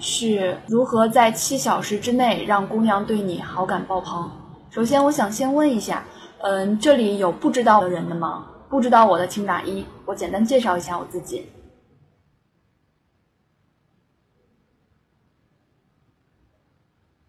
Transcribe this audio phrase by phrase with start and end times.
[0.00, 4.30] 是如何在七小时之内让姑娘对你好感爆棚。
[4.70, 6.02] 首先，我想先问一下，
[6.42, 8.46] 嗯，这里有不知道的人的吗？
[8.68, 11.46] 不知道我的请打一，我简单介绍一下我自己。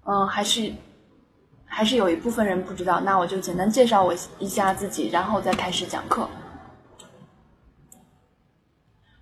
[0.04, 0.74] 嗯，还是
[1.66, 6.30] 还是有一部分人不知道，那我就简单介绍我一下自己，然后再开始讲课。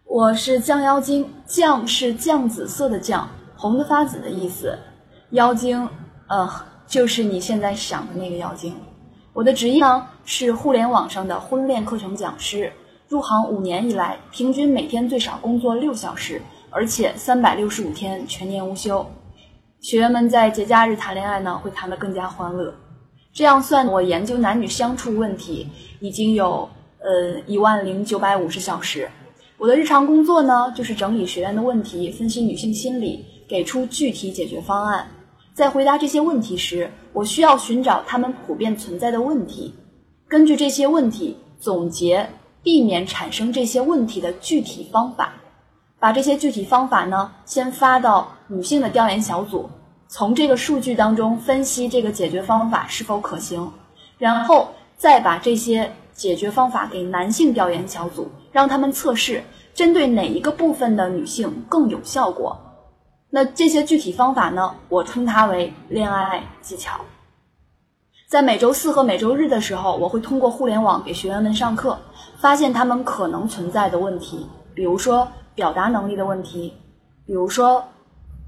[0.03, 4.73] 我是酱妖精，酱是酱紫色的酱，红的发紫的意思。
[5.31, 5.85] 妖精，
[6.29, 6.49] 呃，
[6.87, 8.73] 就是你现在想的那个妖精。
[9.33, 12.71] 我的职业呢是互联网上的婚恋课程讲师。
[13.09, 19.05] 入行五年以来，平均每天最少工作六小时，而且三百六十五天全年无休。
[19.81, 22.73] 学员们在节假日谈恋爱呢，会谈得更加欢乐。
[23.33, 25.67] 这样算，我研究男女相处问题
[25.99, 29.09] 已经有呃一万零九百五十小时。
[29.57, 35.09] 我的日常工作呢，就是整理学员的问题，分析女性心理，给出具体解决方案。
[35.53, 39.73] 在回答这些问题时，我需要寻找他们普遍存在的问题，
[40.27, 42.29] 根据这些问题总结
[42.63, 45.33] 避免产生这些问题的具体方法。
[45.99, 49.69] 把这些具体方法呢，先发到女性的调研小组，
[50.07, 53.73] 从这个数据当中分析这个解决方法是否可行，
[54.17, 58.29] 然后再把这些解决方法给男性调研小组。
[58.51, 59.43] 让他们测试
[59.75, 62.59] 针对哪一个部分的女性更有效果。
[63.29, 64.75] 那这些具体方法呢？
[64.89, 66.99] 我称它为恋爱技巧。
[68.27, 71.97] 在每周四和每周日的时候，我会通过互联网给学员们上课，
[72.37, 76.73] 发现他们可能存在的问题，比如说表达能力的问题，
[77.25, 77.83] 比如说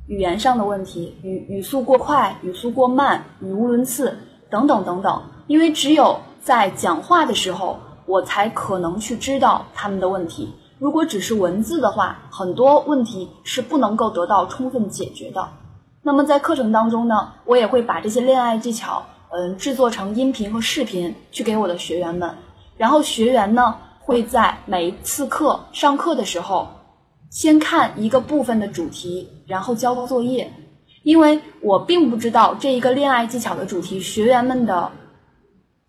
[0.07, 4.17] 语言上的问题，语语速过快、语速过慢、语无伦次
[4.49, 5.21] 等等等等。
[5.47, 7.79] 因为只有在讲话的时候。
[8.07, 10.53] 我才可能去知道他们的问题。
[10.81, 15.47] 如果只是文字的话，很多问题是不能够得到充分解决的。
[16.01, 22.35] 那么在课程当中呢，我也会把这些恋爱技巧，嗯，制作成音频和视频去给我的学员们。
[22.77, 26.67] 然后学员呢会在每一次课上课的时候，
[27.29, 30.51] 先看一个部分的主题，然后交作业。
[31.03, 34.91] 因为我并不知道这一个恋爱技巧的主题，学员们的。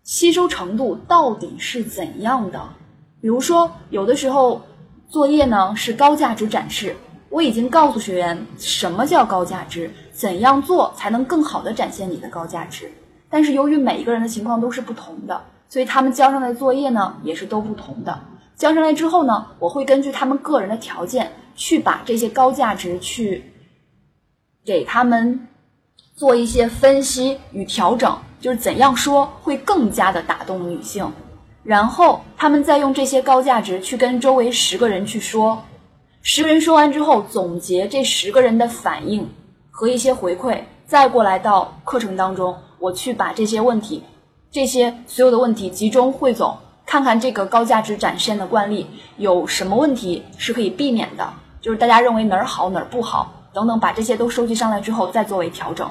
[0.03, 2.61] 吸收程度到底是怎样的？
[3.21, 4.61] 比如说，有的时候
[5.13, 6.95] 作业呢是高价值展示，
[7.29, 12.91] 我已经告诉学员什么叫高价值，怎样做才能更好的展现你的高价值。
[13.29, 18.19] 但是由于每一个人的情况都是不同的，所以他们交上来的作业呢也是都不同的。
[18.55, 23.43] 交上来之后呢，我会根据他们个人的条件去把这些高价值去
[24.65, 25.47] 给他们
[26.15, 28.17] 做一些分析与调整。
[28.41, 31.09] 就是怎样说会更加的打动女性，
[31.63, 35.63] 然后他们再用这些高价值去跟周围十个人去说，
[36.21, 39.29] 十个人说完之后总结这十个人的反应
[39.71, 44.03] 和一些回馈，再过来到课程当中，我去把这些问题，
[44.51, 48.85] 这些所有的问题集中汇总，看看这个高价值展现的惯例
[49.17, 55.89] 有什么问题是可以避免的，就是大家认为哪儿好哪儿不好等等，把这些都收集上来之后再作为调整。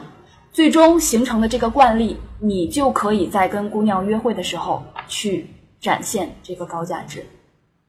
[0.53, 5.49] 最终形成的这个惯例，你就可以在跟姑娘约会的时候去
[5.82, 7.26] 展现这个高价值。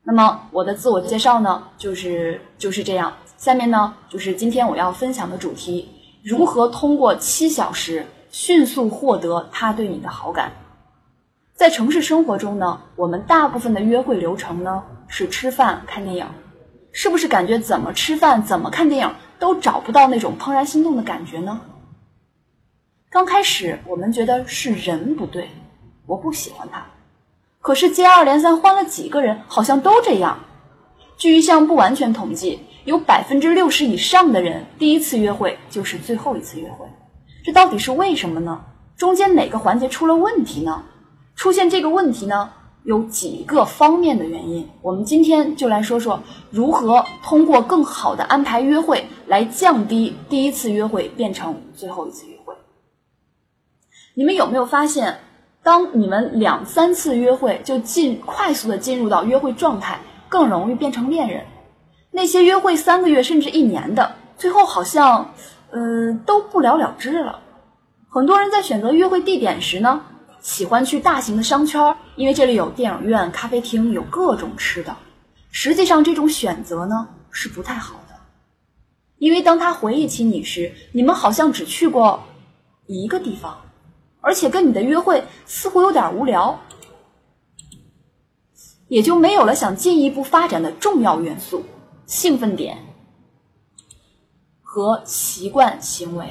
[0.04, 3.14] 那么我的自我介绍呢，就是就是这样。
[3.38, 5.88] 下面呢，就是今天我要分享的主题：
[6.24, 10.52] 如何通过七小时迅速获得他对你的好感。
[11.54, 16.26] 在城市生活中呢，我们大部分的约会流程呢是吃饭看电影，
[16.92, 21.62] 是不是感觉怎么吃饭怎么看电影都找不到那种怦然心动的感觉呢？
[23.10, 25.48] 刚开始我们觉得是人不对，
[26.08, 26.84] 我不喜欢他。
[27.64, 30.38] 可是接二连三换了几个人，好像都这样。
[31.16, 36.86] 据一项不完全统计，有百分之六十以上的人第一次约会就是最后一次约会。
[37.42, 38.62] 这到底是为什么呢？
[38.98, 40.84] 中间哪个环节出了问题呢？
[41.38, 42.52] 出现这个问题呢，
[42.84, 44.70] 有几个方面的原因。
[44.82, 46.22] 我们今天就来说说
[46.52, 52.54] 如何通过更好的安排约会来降低第一次约会变成最后一次约会。
[54.16, 55.18] 你们有没有发现，
[55.64, 61.46] 当你们两三次约会就进快速的进入到约会状态，更容易变成恋人？
[62.12, 65.34] 那些约会三个月甚至一年的，最后好像，
[65.72, 67.40] 呃，都不了了之了。
[68.10, 70.02] 很多人在选择约会地点时呢，
[70.42, 74.96] 喜欢去大型的商圈，因为这里有电影院、咖啡厅，有各种吃的。
[75.50, 78.16] 实际上，这种选择呢是不太好的，
[79.18, 82.22] 因为当他回忆起你时，你们好像只去过
[82.86, 83.58] 一个地方，
[84.24, 86.58] 而且跟你的约会似乎有点无聊，
[88.88, 91.66] 也就没有了想进一步发展的重要元素——
[92.08, 92.78] 兴奋点
[94.62, 96.26] 和习惯行为。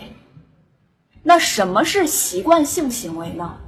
[1.23, 3.59] 那什么是习惯性行为呢？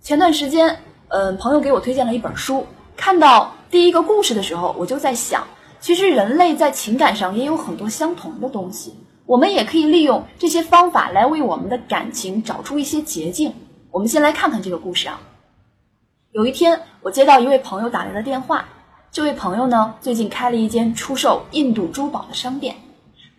[0.00, 2.66] 前段时间，嗯，朋友给我推荐了一本书。
[2.96, 5.46] 看到第一个故事的时候，我就在想，
[5.78, 8.94] 其实人类在情感上也有很多相同的东西，
[9.32, 13.50] 我们也可以利用这些方法来为我们的感情找出一些捷径。
[13.90, 15.18] 我们先来看看这个故事啊。
[16.32, 18.68] 有一天，我接到一位朋友打来的电话，
[19.10, 22.76] 这位朋友呢，最近开了一间出售印度珠宝的商店，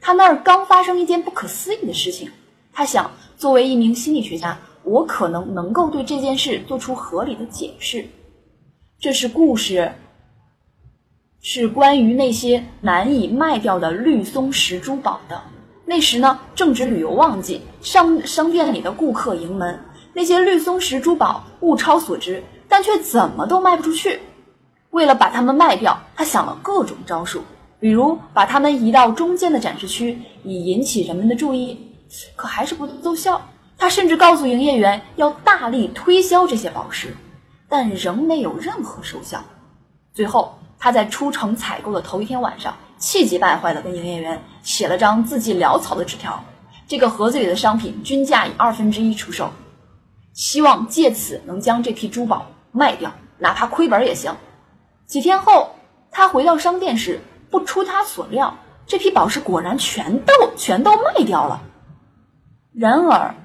[0.02, 2.32] 他那儿刚发生一件不可思议的事情，
[2.74, 3.12] 他想。
[3.38, 8.04] 作为一名心理学家，我可能能够对这件事做出合理的解释。
[9.00, 9.92] 这是故事，
[11.40, 15.40] 是关于那些难以卖掉的绿松石珠宝的。
[15.86, 19.84] 那时呢，正值旅游旺季，商商店里的顾客盈门，
[20.14, 24.20] 那些绿松石珠宝物超所值，但却怎么都卖不出去。
[24.92, 27.44] 为了把它们卖掉，他想了各种招数，
[27.80, 31.92] 比如把它们移到中间的展示区，以引起人们的注意。
[32.36, 33.42] 可还是不奏效。
[33.78, 37.14] 他甚至告诉营业员要大力推销这些宝石，
[37.68, 39.44] 但仍没有任何收效。
[40.14, 46.42] 最后，他在出城采购的头一天晚上，气急败坏地跟营业员写了张字迹潦草的纸条：
[46.88, 49.52] 这个盒子里的商品均价以二分之一出售，
[50.32, 54.38] 希望借此能将这批珠宝卖掉，哪怕亏本也行。
[55.06, 55.76] 几天后，
[56.12, 57.20] 他回到商店时，
[57.52, 58.56] 不出他所料，
[58.88, 61.62] 这批宝石果然全都全都卖掉了。
[62.74, 63.36] 然而，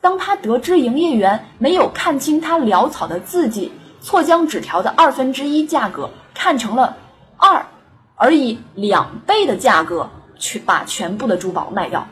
[0.00, 3.70] 当他得知营业员没有看清他潦草的字迹，
[4.00, 6.96] 错将纸条的二分之一价格看成了
[7.36, 7.66] 二，
[8.16, 10.08] 而以两倍的价格
[10.38, 12.06] 去把全部的珠宝卖掉，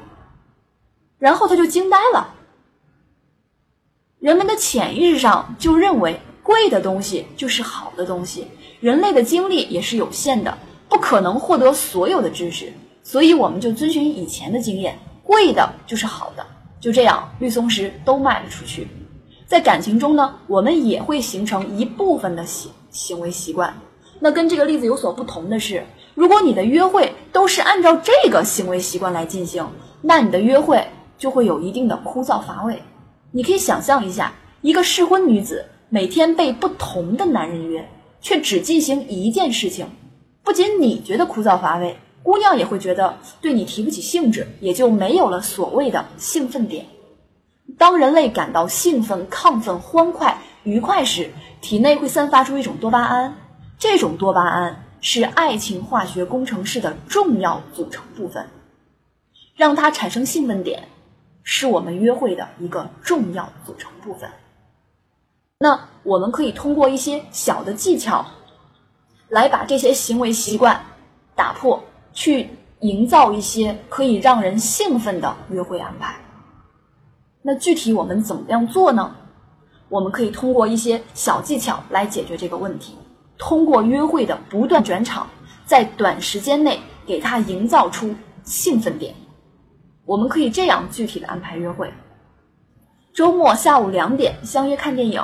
[1.18, 2.34] 然后他就惊呆了。
[4.18, 8.46] 人们的潜意识上就认为贵的东西就是好的东西，
[8.80, 10.56] 人类的精力也是有限的，
[10.88, 12.72] 不可能获得所有的知识，
[13.02, 16.46] 所以我们就遵循以前的经验，贵的就是好的。
[16.80, 18.88] 就这样，绿松石都卖了出去。
[19.46, 23.72] 在感情中呢，我们也会形成一部分的行行为习惯。
[24.24, 25.84] 那跟这个例子有所不同的是，
[26.14, 29.66] 如果你的约会都是按照这个行为习惯来进行，
[30.00, 30.86] 那你的约会
[31.18, 32.80] 就会有一定的枯燥乏味。
[33.32, 37.88] 你可以想象一下，一个适婚女子每天被不同的男人约，
[38.20, 39.88] 却只进行一件事情，
[40.44, 41.96] 不仅你觉得枯燥乏味。
[42.22, 46.86] 姑娘也会觉得对你提不起兴致，也就没有了所谓的兴奋点。
[47.76, 53.36] 当人类感到兴奋、亢奋、欢快、愉快时，体内会散发出一种多巴胺。
[53.82, 58.48] 这种多巴胺是爱情化学工程式的重要组成部分，
[59.56, 60.86] 让它产生兴奋点，
[61.42, 64.30] 是我们约会的一个重要组成部分。
[65.58, 68.24] 那我们可以通过一些小的技巧，
[69.30, 70.80] 来把这些行为习惯
[71.34, 71.82] 打破。
[72.12, 72.50] 去
[72.80, 76.14] 营造一些可以让人兴奋的约会安排。
[77.42, 79.16] 那具体我们怎么样做呢？
[79.88, 82.96] 我们可以通过一些小技巧来解决这个问题。
[83.44, 85.26] 通过约会的不断转场，
[85.66, 89.12] 在短时间内给他营造出兴奋点。
[90.06, 91.92] 我们可以这样具体的安排约会：
[93.12, 95.20] 周末下午两点相约看电影。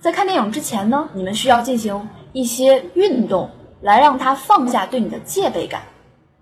[0.00, 3.50] 在看电影之前呢，你们需要进行一些运动，
[3.82, 5.82] 来让他放下对你的戒备感。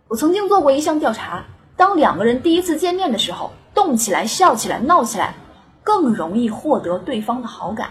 [0.06, 1.44] 我曾经做过一项调查，
[1.76, 5.34] 当两个人第一次见面的时候，动起来、笑起来、闹起来，
[5.82, 7.90] 更容易获得对方的好感。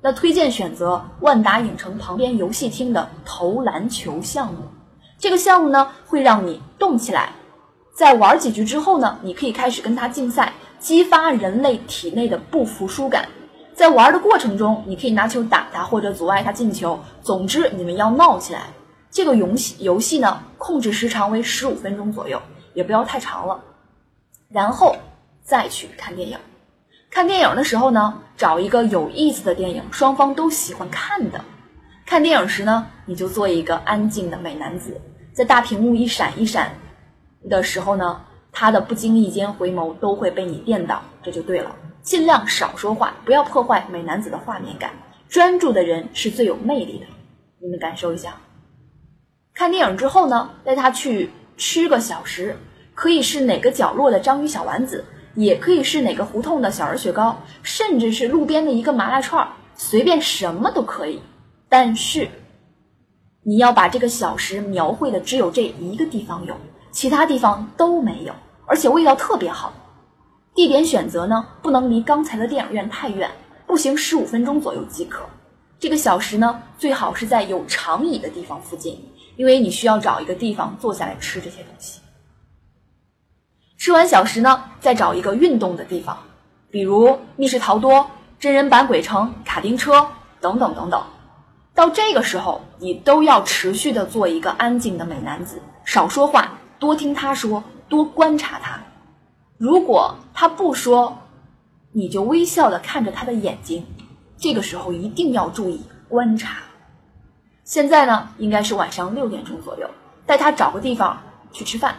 [0.00, 4.60] 那推荐选择万达影城旁边游戏厅的投篮球项目。
[5.18, 7.32] 这个项目呢，会让你动起来，
[7.94, 13.26] 在玩几局之后呢，你可以开始跟他竞赛，激发人类体内的不服输感。
[13.74, 16.98] 在玩的过程中，你可以拿球打他，或者阻碍他进球。
[17.22, 18.64] 总之，你们要闹起来。
[19.10, 22.40] 这个游戏游戏呢，控制时长为十五分钟左右，
[22.74, 23.58] 也不要太长了。
[24.48, 24.94] 然后
[25.42, 26.38] 再去看电影。
[27.16, 31.42] 看电影的时候呢，找一个有意思的电影，双方都喜欢看的。
[32.04, 35.00] 看电影时呢，你就做一个安静的美男子，
[35.32, 36.74] 在大屏幕一闪一闪
[37.48, 38.20] 的时候呢，
[38.52, 41.74] 他的不经意间回眸都会被你电到，这就对了。
[42.02, 44.90] 尽量少说话，不要破坏美男子的画面感。
[45.26, 47.06] 专注的人是最有魅力的，
[47.62, 48.34] 你们感受一下。
[49.54, 52.54] 看电影之后呢，带他去吃个小食，
[52.94, 55.02] 可以是哪个角落的章鱼小丸子，
[55.36, 61.20] 也可以是哪个胡同的小人雪糕，甚至是路边的一个麻辣串儿，随便什么都可以。
[61.68, 62.28] 但是，
[63.42, 66.56] 你要把这个小食描绘的只有这一个地方有，
[66.90, 68.34] 其他地方都没有，
[68.66, 69.72] 而且味道特别好。
[70.54, 73.30] 地点选择呢，不能离刚才的电影院太远，
[73.66, 75.22] 步行十五分钟左右即可。
[75.78, 78.98] 这个小食呢，最好是在有长椅的地方附近，
[79.36, 82.00] 因为你需要找一个地方坐下来吃这些东西。
[83.86, 86.18] 吃完小食呢，再找一个运动的地方，
[86.72, 90.08] 比如密室逃脱、真人版鬼城、卡丁车
[90.40, 91.00] 等等等等。
[91.72, 98.80] 到这个时候，你都要持续的做一个安静的美男子，少说话，多听他说，多观察他。
[99.56, 101.18] 如果他不说，
[101.92, 103.86] 你就微笑的看着他的眼睛。
[104.36, 106.56] 这个时候一定要注意观察。
[107.62, 109.88] 现在呢，应该是晚上六点钟左右，
[110.26, 111.16] 带他找个地方
[111.52, 111.94] 去吃饭。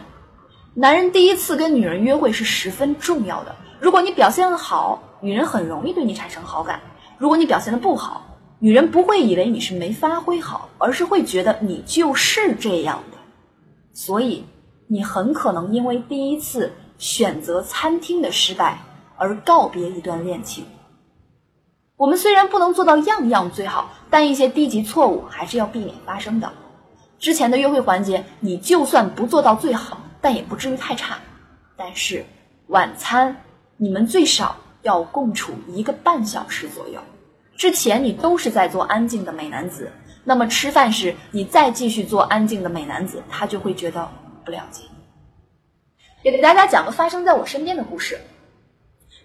[0.80, 3.52] 男人第一次跟女人约会是十分重要的。
[3.80, 6.78] 如果你表现的好，女人很容易对你产生好感；
[7.18, 8.24] 如果你表现的不好，
[8.60, 13.18] 女人不会以为你是没发挥好，而是会觉得你就是这样的。
[13.92, 14.44] 所以，
[14.86, 18.78] 你很可能因为第一次选择餐厅的失败
[19.16, 20.64] 而告别一段恋情。
[21.96, 26.52] 我们虽然不能做到样样最好，但一些低级错误还是要避免发生的。
[27.18, 31.18] 之前的约会环节，你就算不做到最好，但也不至于太差。
[31.76, 32.24] 但是
[32.66, 33.36] 晚餐，
[33.76, 37.00] 你们最少要共处一个半小时左右。
[37.56, 39.90] 之前你都是在做安静的美男子，
[40.24, 44.08] 那么吃饭时你再继续做安静的美男子，他就会觉得
[44.44, 44.84] 不了解。
[46.22, 48.18] 也给大家讲个发生在我身边的故事。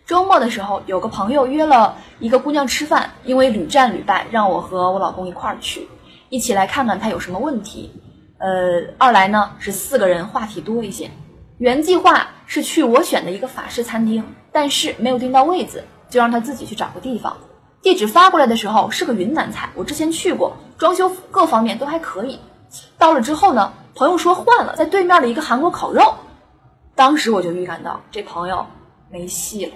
[0.05, 5.87] 周末的时候，有个朋友约了一个姑娘吃饭，因为屡战屡败，让我和我老公一块儿去，
[6.29, 7.91] 一起来看看她有什么问题。
[8.37, 11.09] 呃，二来呢是四个人话题多一些。
[11.59, 17.37] 原计划是去我选的一个法式餐厅，但是没有订到位子，就让他自己去找个地方。
[17.81, 22.39] 地址发过来的时候是个云南菜，我之前去过，装修各方面都还可以。
[22.97, 26.15] 到了之后呢，朋友说换了，在对面的一个韩国烤肉。
[26.95, 28.65] 当时我就预感到这朋友
[29.09, 29.73] 没戏了。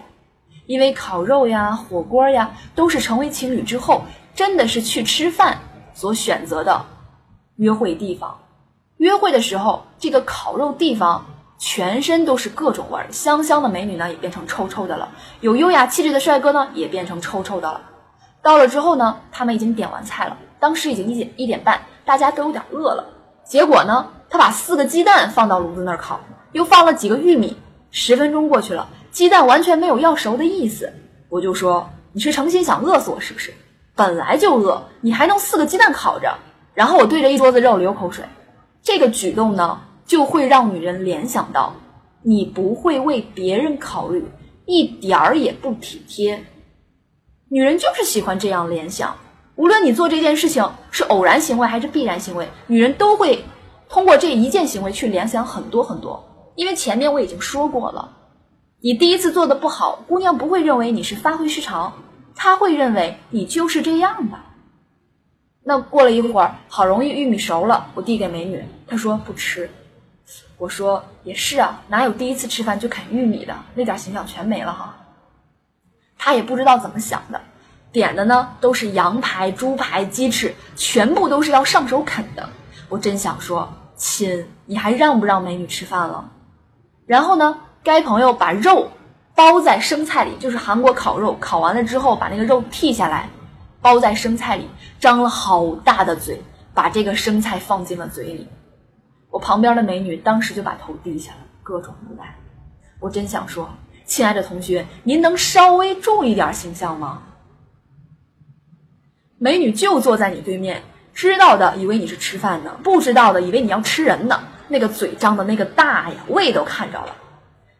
[0.65, 4.03] 因为烤肉呀、火锅呀，都是成为情侣之后，
[4.35, 5.57] 真的是去吃饭
[5.93, 6.85] 所选择的
[7.55, 8.37] 约会地方。
[8.97, 11.25] 约会的时候，这个烤肉地方
[11.59, 17.81] 全身都是各种味儿，香香的美女呢也变成臭臭的了，有优雅气质的帅哥呢也变成臭臭的了。
[18.41, 23.05] 到了之后呢，他们已经点完菜了，当时已经一点一点半，大家都有点饿了。
[23.43, 26.19] 结果呢，他把四个鸡蛋放到炉子那儿烤，
[26.53, 27.57] 又放了几个玉米。
[27.91, 28.89] 十分钟过去了。
[29.11, 30.93] 鸡蛋完全没有要熟的意思，
[31.29, 33.53] 我就说你是诚心想饿死我是不是？
[33.95, 36.37] 本来就饿，你还弄四个鸡蛋烤着，
[36.73, 38.23] 然后我对着一桌子肉流口水，
[38.87, 41.75] 这个举动呢，就会让女人联想到
[42.21, 44.23] 你不会为别人考虑，
[44.65, 46.45] 一点儿也不体贴。
[47.49, 49.17] 女人就是喜欢这样联想，
[49.57, 53.43] 无论你做这件事情是偶然行为还是必然行为，女人都会
[53.89, 56.23] 通过这一件行为去联想很多很多。
[56.55, 58.15] 因为前面我已经说过了。
[58.79, 61.91] 你第一次做的不好，姑娘不会认为你是发挥失常，
[62.35, 64.37] 她会认为你就是这样的。
[65.67, 69.69] 那过了一会儿，好容易玉米熟了，我递给美女，她说不吃。
[70.57, 74.95] 我说也是啊，哪有第一次吃饭就啃玉米的，那点形象全没了哈。
[76.17, 77.41] 她也不知道怎么想的，
[77.91, 82.47] 点的呢都是羊排、猪排、鸡翅，全部都是要上手啃的。
[82.87, 86.31] 我真想说，亲，你还让不让美女吃饭了？
[87.05, 87.57] 然后呢？
[87.83, 88.89] 该朋友把肉
[89.35, 93.29] 包在生菜里，就是韩国烤肉，烤完了之后把那个肉剔下来，
[93.87, 94.67] 包在生菜里，
[94.99, 96.41] 张了好大的嘴，
[96.73, 98.45] 把这个生菜放进了嘴里。
[99.29, 102.37] 我旁边的美女当时就把头低下了，各种无奈。
[102.99, 103.69] 我真想说，
[104.03, 107.21] 亲爱的同学，您能稍微注意点形象吗？
[109.37, 114.41] 美女就坐在你对面，知道的以为你是吃饭呢，不知道的以为你要吃人呢。
[114.67, 117.15] 那个嘴张的那个大呀，胃都看着了。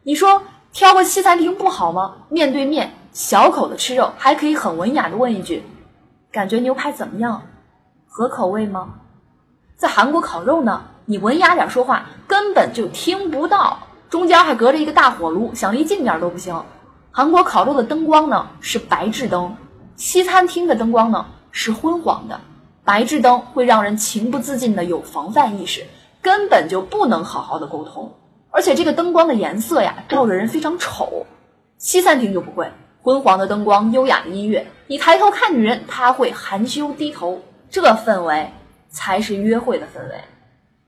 [0.04, 2.16] 你说挑个西餐厅不好吗？
[2.30, 5.62] 面对面小口的吃肉，还可以很文雅的问一句
[6.38, 7.42] ：“感觉牛排怎么样？
[8.06, 8.94] 合口味吗？”
[9.76, 13.76] 在韩国烤肉呢，你文雅点说话根本就听不到，
[14.08, 16.54] 中间还隔着一个大火炉，想离近点都不行。
[17.10, 19.52] 韩国烤肉的灯光呢是白炽灯，
[19.96, 22.40] 西餐厅的灯光呢是昏黄的。
[22.84, 25.84] 白炽灯会让人情不自禁的有防范意识，
[26.22, 28.12] 根本就不能好好的沟通。
[28.50, 31.26] 而且这个灯光的颜色呀，照着人非常丑。
[31.78, 32.70] 西餐厅就不会，
[33.02, 38.50] 昏黄的灯光，优雅的音乐，你抬头看女人，她会含羞低头，这氛围
[38.90, 40.14] 才是约会的氛围。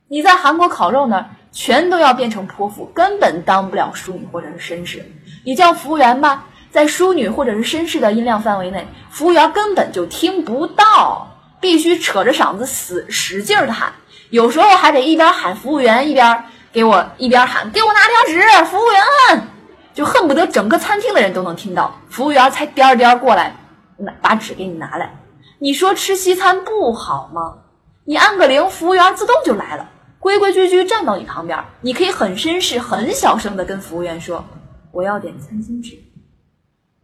[0.09, 5.05] 你在韩国烤肉那儿，全都要变成泼妇，根本当不了淑女或者是绅士。
[5.45, 11.31] 你叫服务员吧，在淑女或者是绅士的音量范围内，服务员根本就听不到，
[11.61, 13.93] 必须扯着嗓子死使劲的喊，
[14.31, 16.43] 有时候还得一边喊服务员一边
[16.73, 19.47] 给我一边喊给我拿条纸，服务员
[19.93, 23.55] 就恨不得整个餐厅的人都能听到，服务员才颠颠过来
[24.01, 25.19] 拿把纸给你拿来。
[25.59, 27.59] 你说吃西餐不好吗？
[28.05, 34.45] 你按个铃，服务员自动就来了，规规矩矩站到你旁边，你可以很绅士、很小声的跟服务员说。
[34.93, 35.97] 我要点餐巾纸。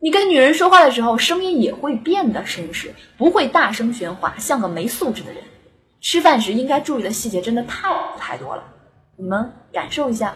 [0.01, 5.41] 你跟女人说话的时候，声音也会变得绅士，不会大声喧哗，像个没素质的人。
[6.01, 7.89] 吃饭时应该注意的细节真的太
[8.19, 8.65] 太多了，
[9.17, 10.35] 你们感受一下。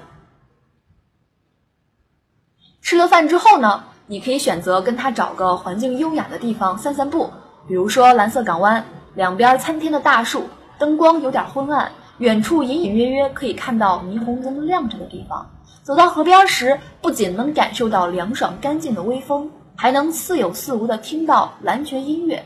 [2.81, 7.31] 吃了饭之后呢，你可以选择跟他找个环境优雅的地方散散步，
[7.69, 10.49] 比如说蓝色港湾，两边参天的大树，
[10.81, 15.49] 灯光有点昏暗，远处隐隐约约可以看到霓虹灯亮着的地方。
[15.85, 22.45] 走到河边时，不仅能感受到凉爽干净的微风，还能似有似无的听到蓝泉音乐。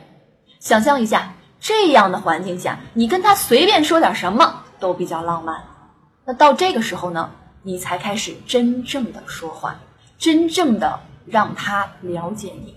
[0.61, 5.65] 想象一下，这样的环境下，你跟他随便说点什么都比较浪漫。
[6.27, 7.31] 那到这个时候呢，
[7.63, 9.77] 你才开始真正的说话，
[10.19, 12.77] 真正的让他了解你。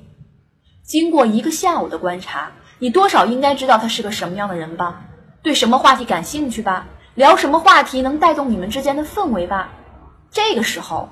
[0.83, 5.03] 经过一个下午的观察，你多少应该知道他是个什么样的人吧？
[5.41, 6.87] 对什么话题感兴趣吧？
[7.15, 9.69] 聊什么话题能带动你们之间的氛围吧？
[10.29, 11.09] 这个时候，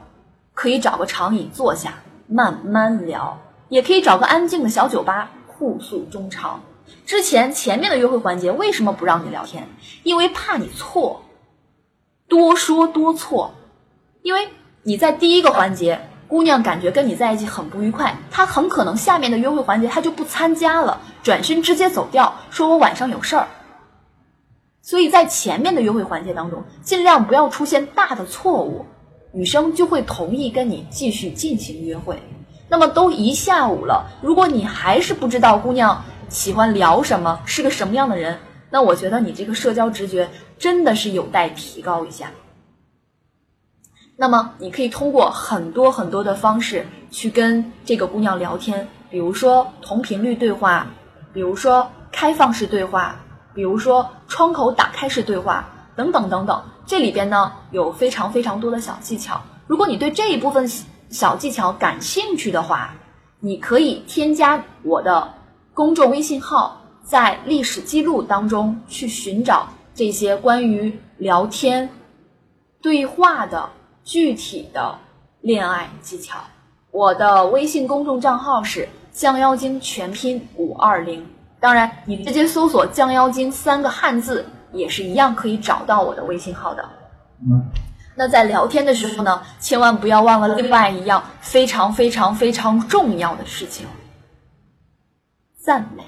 [0.53, 1.95] 可以找个长椅坐下
[2.27, 3.39] 慢慢聊，
[3.69, 6.61] 也可以找个安静的小酒吧互诉衷肠。
[7.05, 9.67] 之前前面的约会环节为什么不让你聊天？
[10.03, 11.23] 因为怕你错，
[12.27, 13.55] 多说多错。
[14.21, 14.49] 因为
[14.83, 23.48] 你在第一个环节，姑娘感觉跟你在一起很不愉快，她很可能下面的约会环节她就不参加了，转身直接走掉，说我晚上有事儿。
[24.82, 28.86] 所以在前面的约会环节当中，尽量不要出现大的错误。
[29.32, 32.17] 女生就会同意跟你继续进行约会。
[32.70, 42.31] 那么都一下午了，如果你还是不知道姑娘喜欢聊什么，是个什么样的人，那我觉得你这个社交直觉真的是有待提高一下。
[44.17, 50.87] 那么你可以通过很多很多的方式去跟这个姑娘聊天，比如说同频率对话，
[51.33, 53.17] 比如说开放式对话，
[53.53, 55.69] 比如说窗口打开式对话。
[55.97, 59.41] 等等等等，这里边呢有非常非常多的小技巧。
[59.65, 60.69] 如果你对这一部分
[61.07, 62.95] 小技巧感兴趣的话，
[63.39, 65.35] 你可以添加我的
[65.73, 71.89] 公众微信号，在历史记录当中去寻找这些关于聊天
[72.81, 73.69] 对话的
[74.05, 74.98] 具体的
[75.41, 76.37] 恋爱技巧。
[76.91, 81.27] 我的微信公众账号是降妖精全拼五二零，
[81.59, 84.46] 当然你直接搜索降妖精三个汉字。
[84.74, 86.83] 也是一样可以找到我的微信号的。
[87.39, 87.63] 嗯，
[88.13, 93.87] 那在聊天的时候呢，千万不要忘了另外一样非常非常非常重要的事情——
[95.55, 96.03] 赞美。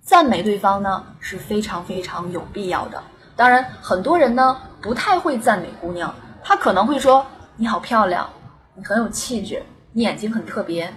[0.00, 3.00] 赞美对方呢是非常非常有必要的。
[3.36, 6.12] 当然，很多人呢不太会赞美姑娘，
[6.42, 7.24] 他可能会说
[7.56, 8.28] ：“你好漂亮，
[8.74, 10.92] 你很有气质，你眼睛很特别。”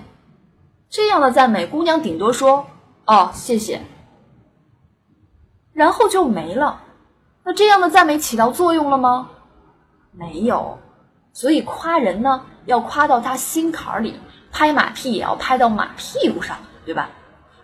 [0.89, 2.65] 这样的赞美，姑娘顶多说
[3.05, 3.81] ：“哦，谢谢。”
[5.73, 6.81] 然后就没了，
[7.43, 9.29] 那这样的赞美起到作用了吗？
[10.11, 10.79] 没有，
[11.33, 14.19] 所以夸人呢，要夸到他心坎里，
[14.51, 17.09] 拍马屁也要拍到马屁股上，对吧？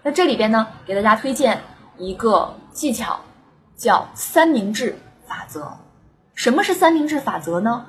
[0.04, 1.62] 那这里边呢，给大家推荐
[1.98, 3.20] 一个技巧，
[3.78, 5.72] 叫三明治法则。
[6.42, 7.86] 什么是三明治法则呢？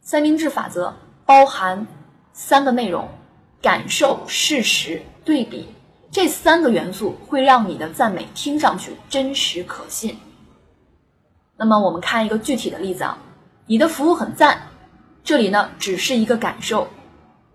[0.00, 1.86] 三明治法则包含
[2.32, 3.08] 三个内容：
[3.62, 5.68] 感受、事实、对比。
[6.10, 10.18] 这三个元素会让你的赞美听上去真实可信。
[11.56, 13.16] 那么我们看一个具体的例子啊，
[13.66, 14.62] 你的服务很赞，
[15.22, 16.88] 这里呢只是一个感受，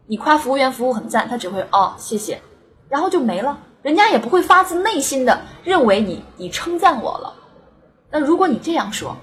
[0.05, 2.41] 你夸服务员服务很赞，他只会哦谢谢，
[2.87, 7.35] 然后就没了，人家也不会发自内心的认为你你称赞我了。
[8.09, 9.17] 那如果你这样说，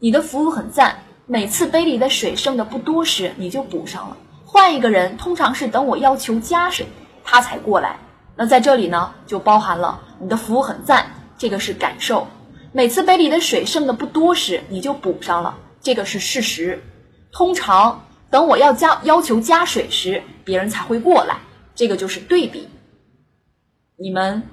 [0.00, 4.16] 你的服务很赞，每次杯里的水剩的不多时，你就补上了。
[4.44, 6.86] 换一个人，通常是等我要求加水，
[7.24, 7.98] 他才过来。
[8.36, 12.28] 那在这里呢，就包含了你的服务很赞，这个是感受；
[12.72, 16.80] 每次杯里的水剩的不多时，你就补上了，这个是事实。
[17.32, 21.38] 通常等我要加要求加水时，别人才会过来，
[21.74, 22.68] 这个就是对比。
[23.96, 24.44] 你们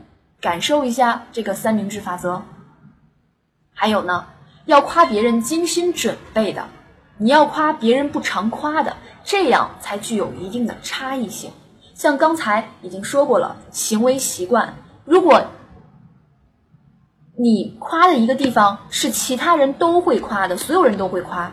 [0.41, 2.41] 感受一下这个三明治法则。
[3.73, 4.25] 还有呢，
[4.65, 6.67] 要夸别人精心准备的，
[7.17, 11.51] 你要夸别人不常夸的，这样才具有一定的差异性。
[11.93, 14.75] 像刚才已经说过了，行为习惯，
[15.05, 15.41] 如果
[17.37, 21.51] 你夸的一个地方是其他人都会夸的，所有人都会夸，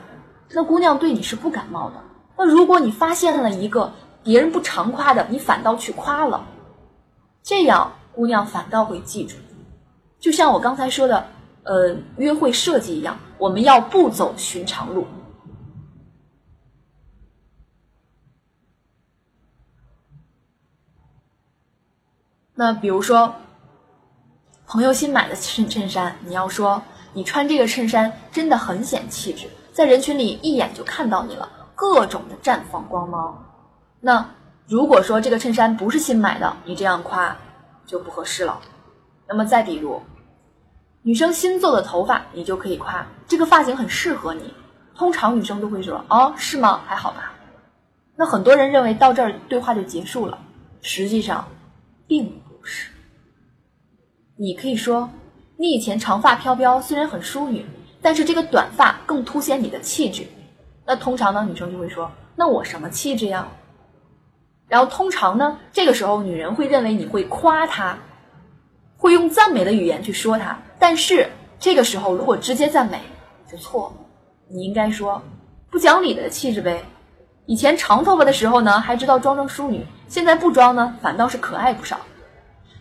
[0.50, 1.96] 那姑娘对你是不感冒的。
[2.36, 3.92] 那如果你发现了一个
[4.24, 6.44] 别人不常夸的，你反倒去夸了，
[7.42, 9.36] 这样姑娘反倒会记住。
[10.18, 11.26] 就像我刚才说的，
[11.64, 15.06] 呃，约会设计一样，我们要不走寻常路。
[22.54, 23.34] 那比如说，
[24.66, 33.42] 朋友新买的衬衬衫，你要说你穿这个衬衫真的很显气质，在人群里一眼就看到你了，各种的绽放光芒。
[34.00, 34.28] 那
[34.66, 37.36] 如果说这个衬衫不是新买的，你这样夸
[37.86, 38.60] 就不合适了。
[39.26, 40.00] 那么再比如，
[41.02, 44.54] 女生新做的头发，你就可以夸这个发型很适合你。
[44.94, 46.82] 通常女生都会说：“哦，是吗？
[46.86, 47.32] 还好吧。”
[48.14, 50.38] 那很多人认为到这儿对话就结束了，
[50.80, 51.48] 实际上
[52.06, 52.26] 并。
[52.26, 52.92] 不是，
[54.36, 55.10] 你可以说，
[55.56, 57.66] 你以前长发飘飘，虽然很淑女，
[58.00, 60.24] 但是这个短发更凸显你的气质。
[60.86, 63.48] 那通常呢，女生就会说，那我什么气质呀？
[64.68, 67.98] 然后通常呢，这个时候女人会认为你会夸她，
[69.02, 70.56] 会用赞美的语言去说她。
[70.78, 73.00] 但是这个时候如果直接赞美
[73.50, 74.04] 就错了，
[74.48, 75.20] 你应该说
[75.70, 76.84] 不讲理的气质呗。
[77.46, 81.98] 以前长头发的时候呢，还知道装装淑女，现在不装呢，反倒是可爱不少。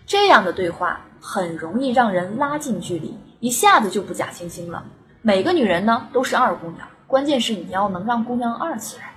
[0.05, 4.83] 这样的对话很容易让人拉近距离，一下子就不假惺惺了。
[5.23, 9.13] 每个女人呢都是二姑娘，关键是你要能让姑娘二起来。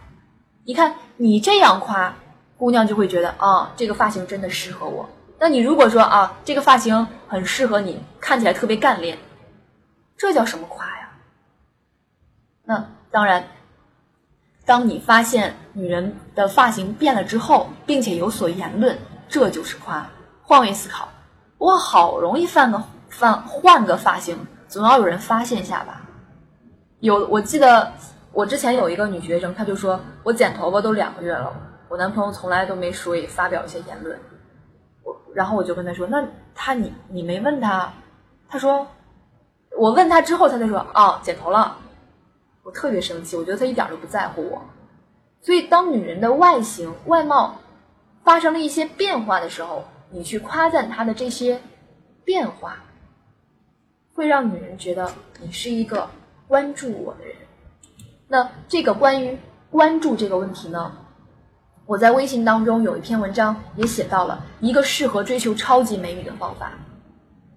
[0.65, 2.15] 你看你这样夸，
[2.57, 5.11] 姑娘就会觉得啊，这个发型真的适合我。
[5.39, 9.19] 那你如果说啊，这个发型很适合你，看起来特别干练，
[10.17, 11.11] 这叫什么夸呀？
[12.65, 13.45] 那当然，
[14.65, 18.97] 当你发现女人的发型变了之后，并且有所言论，
[19.29, 20.07] 这就是夸。
[20.43, 21.09] 换位思考，
[21.59, 26.01] 我好容易换个换换个发型，总要有人发现一下吧。
[27.01, 27.93] 有，我记得
[28.33, 31.53] 我之前有一个女学生，她就说我剪头发都两个月了，
[31.89, 34.19] 我男朋友从来都没说也发表一些言论。
[35.05, 37.93] 我然后我就跟他说，那他你你没问他？
[38.49, 38.85] 他说
[39.79, 41.79] 我问他之后，他才说啊剪头了。
[42.63, 44.63] 我特别生气，我觉得他一点都不在乎我。
[45.43, 47.57] 所以当女人的外形外貌
[48.23, 51.61] 发生了一些变化的时候，你去夸赞他的这些
[52.25, 52.79] 变化，
[54.15, 55.13] 会让女人觉得
[55.43, 56.09] 你是一个
[56.49, 57.37] 关注我的人。
[58.29, 59.37] 那这个关于
[59.71, 60.91] 关注这个问题呢，
[61.87, 66.73] 我在微信当中有一篇文章也写到了一个适合追求超级美女的方法。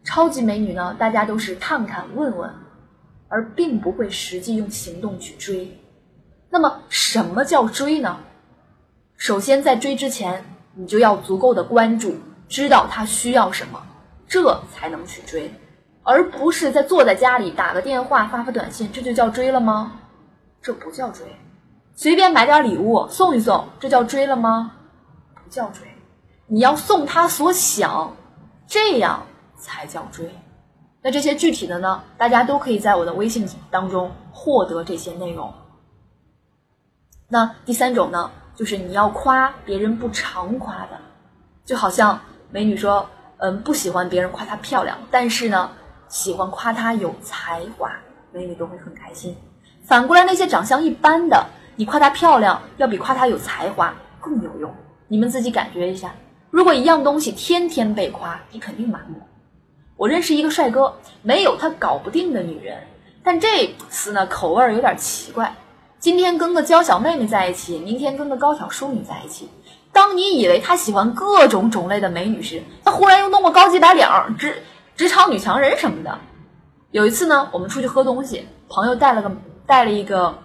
[0.03, 2.49] 超级美女呢，大家都是看看问问，
[3.29, 5.79] 而并不会实际用行动去追。
[6.49, 8.17] 那么什么叫追呢？
[9.15, 10.43] 首先在追之前，
[10.75, 12.15] 你就要足够的关注。
[12.49, 13.81] 知道他需要什么，
[14.25, 15.53] 这才能去追，
[16.03, 19.99] 而不是在坐在家里打个电话、发发短信，这就叫追了吗？
[20.61, 21.25] 这不叫追。
[21.97, 24.71] 随便买点礼物送一送，这叫追了吗？
[25.33, 25.81] 不叫追。
[26.45, 28.15] 你要送他所想，
[28.67, 29.25] 这样
[29.57, 30.29] 才叫追。
[31.01, 32.03] 那这些具体的呢？
[32.15, 35.51] 大家都可以在我的微信当中获得这些内容。
[37.27, 40.99] 那第三种呢，就是你要夸别人不常夸的，
[41.65, 42.19] 就好像。
[42.49, 43.05] 美女说
[43.39, 45.69] ：“嗯，不喜欢别人夸她漂亮，但是呢，
[46.07, 47.91] 喜欢夸她有才华。
[48.31, 49.35] 美女都会很开心。
[49.83, 51.45] 反过来，那些长相一般的，
[51.77, 54.69] 你夸她漂亮，要比夸她有才华更有用。
[55.07, 56.13] 你们自己感觉一下，
[56.49, 59.21] 如果一样东西天天被夸，你肯定麻木。
[59.95, 62.77] 我认识一个帅哥，没有他搞不定的女人，
[63.23, 65.55] 但这次呢，口味有点奇怪。
[65.99, 69.49] 今天跟个娇小妹妹在一起，明天跟个高挑淑女在一起。”
[69.93, 74.05] 当你以为他喜欢各种种类的美女时，他忽然又弄个高级白领、
[74.37, 74.61] 职
[74.95, 76.19] 职场女强人什么的。
[76.91, 79.31] 有一次呢，我们出去喝东西，朋友带了个
[79.65, 80.37] 带了一个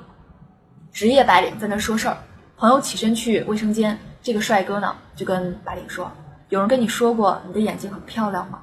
[0.92, 2.16] 职业白领在那说事儿。
[2.56, 6.10] 朋友起身去卫生间，这个帅哥呢就跟白领说
[6.50, 8.60] ：“有人跟你说过你的眼睛很漂亮吗？”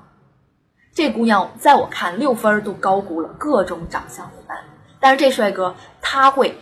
[0.93, 4.57] 这姑娘在我看六分都高估了，各种长相一般。
[4.99, 6.55] 但是这帅哥他会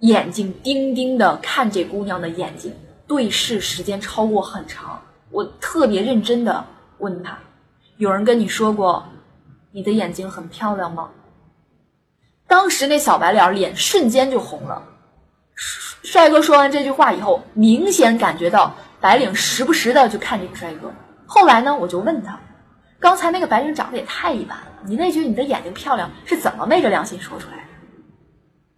[0.00, 2.74] 眼睛盯盯的看这姑娘的眼睛。
[3.06, 6.64] 对视时间超过很长，我特别认真的
[6.98, 7.36] 问他
[7.98, 9.04] ：“有人跟你说过
[9.72, 11.10] 你的眼睛很漂亮吗？”
[12.46, 14.82] 当时那小白脸脸瞬间就红了。
[16.02, 20.90] 帅哥说完这句话以后，明显感觉到白领时不时的就看这个帅哥。
[21.26, 22.38] 后来呢，我就问他
[22.98, 27.62] ：“刚才那个白领长得也太一般了，你那句你的眼睛漂亮是怎么昧着良心说出来的？”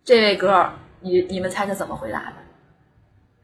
[0.04, 2.36] 这位哥，你你们猜他怎么回答的？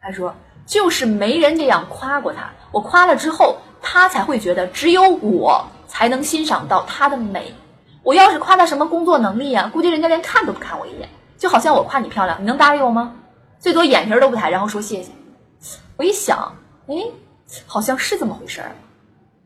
[0.00, 0.34] 他说。
[0.66, 7.54] 就是没人这样夸过他，我夸了之后，他才会觉得只有我才能欣赏到他的美，
[8.02, 13.14] 我要是夸他什么工作能力呀，估计人家连看都不看我一眼，就好像我夸你漂亮，你能搭理我吗？
[13.58, 15.10] 最多眼皮都不抬，然后说谢谢。
[15.96, 16.54] 我一想，
[16.86, 16.94] 哎，
[17.66, 18.70] 好像是这么回事儿。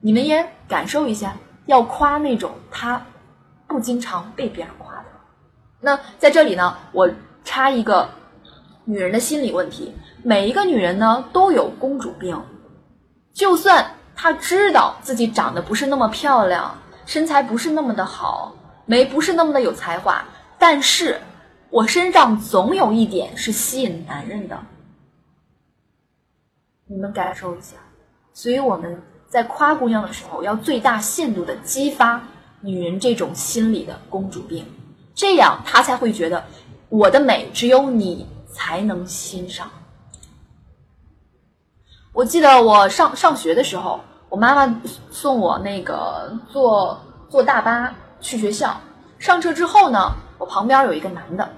[0.01, 1.35] 你们也感受一下，
[1.66, 3.03] 要夸那种他
[3.66, 5.05] 不经常被别人夸的。
[5.81, 7.09] 那在这里呢，我
[7.42, 8.09] 插一个
[8.85, 12.38] 女人的心理问题：每一个女人呢都有公主病，
[13.33, 20.22] 就算她知道自己长得不是那么漂亮，身材不是那么的好，没不是那么的有才华，
[20.59, 21.18] 但是。
[21.72, 24.62] 我身上总有一点是吸引男人的，
[26.85, 27.76] 你们感受一下。
[28.35, 32.22] 所以我们在夸姑娘的时候，要最大限度的激发
[32.61, 34.66] 女人这种心理的公主病，
[35.14, 36.44] 这样她才会觉得
[36.90, 39.70] 我的美只有你才能欣赏。
[42.12, 48.78] 我记得我上上学的时候，我妈妈送我那个坐坐大巴去学校，
[49.18, 51.50] 上车之后呢，我旁边有一个男的。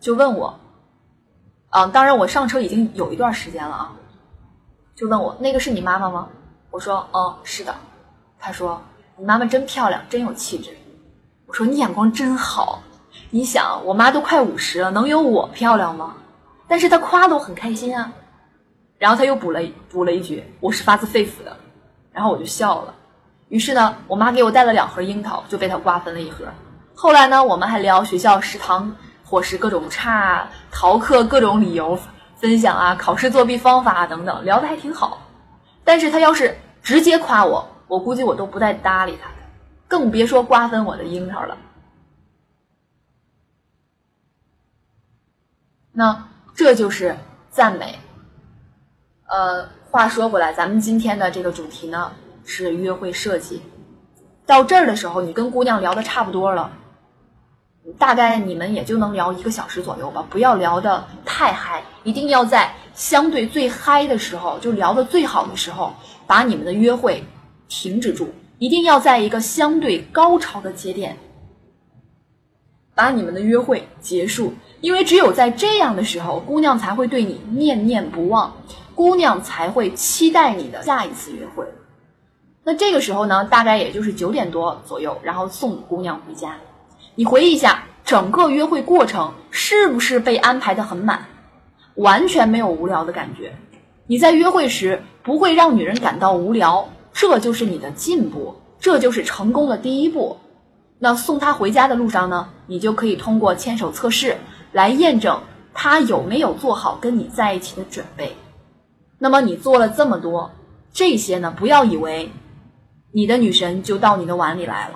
[0.00, 0.58] 就问我，
[1.70, 3.92] 嗯，当然我上车已经有一段时间了啊。
[4.94, 6.28] 就问我那个是你妈妈吗？
[6.70, 7.74] 我说，嗯，是的。
[8.38, 8.80] 他说，
[9.16, 10.70] 你妈妈真漂亮，真有气质。
[11.46, 12.82] 我说，你眼光真好。
[13.28, 16.16] 你想，我妈都快五十了，能有我漂亮吗？
[16.66, 18.12] 但是他夸的我很开心啊。
[18.96, 19.60] 然后他又补了
[19.90, 21.56] 补了一句，我是发自肺腑的。
[22.12, 22.94] 然后我就笑了。
[23.48, 26.46] 于是呢，我妈给我带了两盒樱桃，就被他瓜分了一盒。
[26.94, 28.96] 后来呢，我们还聊学校食堂。
[29.30, 31.96] 伙食各种差，逃课各种理由
[32.34, 35.22] 分享啊，考试作弊方法等等，聊的还挺好。
[35.84, 39.30] 但是他要是直接夸我，我估计我都不带搭理他，
[39.86, 41.56] 更别说瓜分我的樱桃了。
[45.92, 47.16] 那这就是
[47.50, 48.00] 赞美。
[49.28, 52.10] 呃，话说回来，咱们今天的这个主题呢
[52.44, 53.62] 是约会设计。
[54.44, 56.72] 到这儿的时候，你跟姑娘聊的差不多了。
[57.98, 65.92] 大概你们也就能聊一个小时左右吧，不要聊得太嗨，一定要在相对最嗨的时候，就聊得最好的时候，
[66.26, 67.24] 把你们的约会
[67.68, 71.16] 停止住，一定要在一个相对高潮的节点，
[72.94, 78.54] 把你们的约会结束，因为只有在这样的时候，姑娘才会对你念念不忘，
[78.94, 81.64] 姑娘才会期待你的下一次约会。
[82.62, 86.56] 那这个时候呢，大概也就是九点多左右，然后送姑娘回家。
[87.20, 91.26] 你回忆一下，整个约会过程是不是被安排的很满，
[91.96, 93.54] 完全没有无聊的感觉？
[94.06, 100.38] 你在约会时不会让女人感到无聊，这就是你的进步，这就是成功的第一步。
[100.98, 104.38] 那送她回家的路上呢，你就可以通过牵手测试
[104.72, 105.42] 来验证
[105.74, 108.34] 她有没有做好跟你在一起的准备。
[109.18, 110.52] 那么你做了这么多
[110.90, 112.32] 这些呢，不要以为
[113.12, 114.94] 你的女神就到你的碗里来了，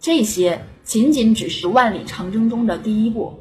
[0.00, 0.60] 这些。
[0.84, 3.38] 仅仅只是万里长征中的第一步，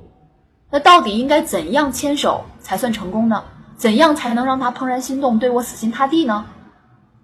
[0.70, 3.44] 那到底应该怎样牵手才算成功呢？
[3.76, 6.46] 怎样才能让他怦然心动，对我死心塌地呢？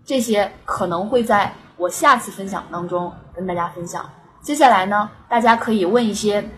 [0.03, 4.10] 这些可能会在我下次分享当中跟大家分享。
[4.41, 6.49] 接下来呢，大家可以问一些，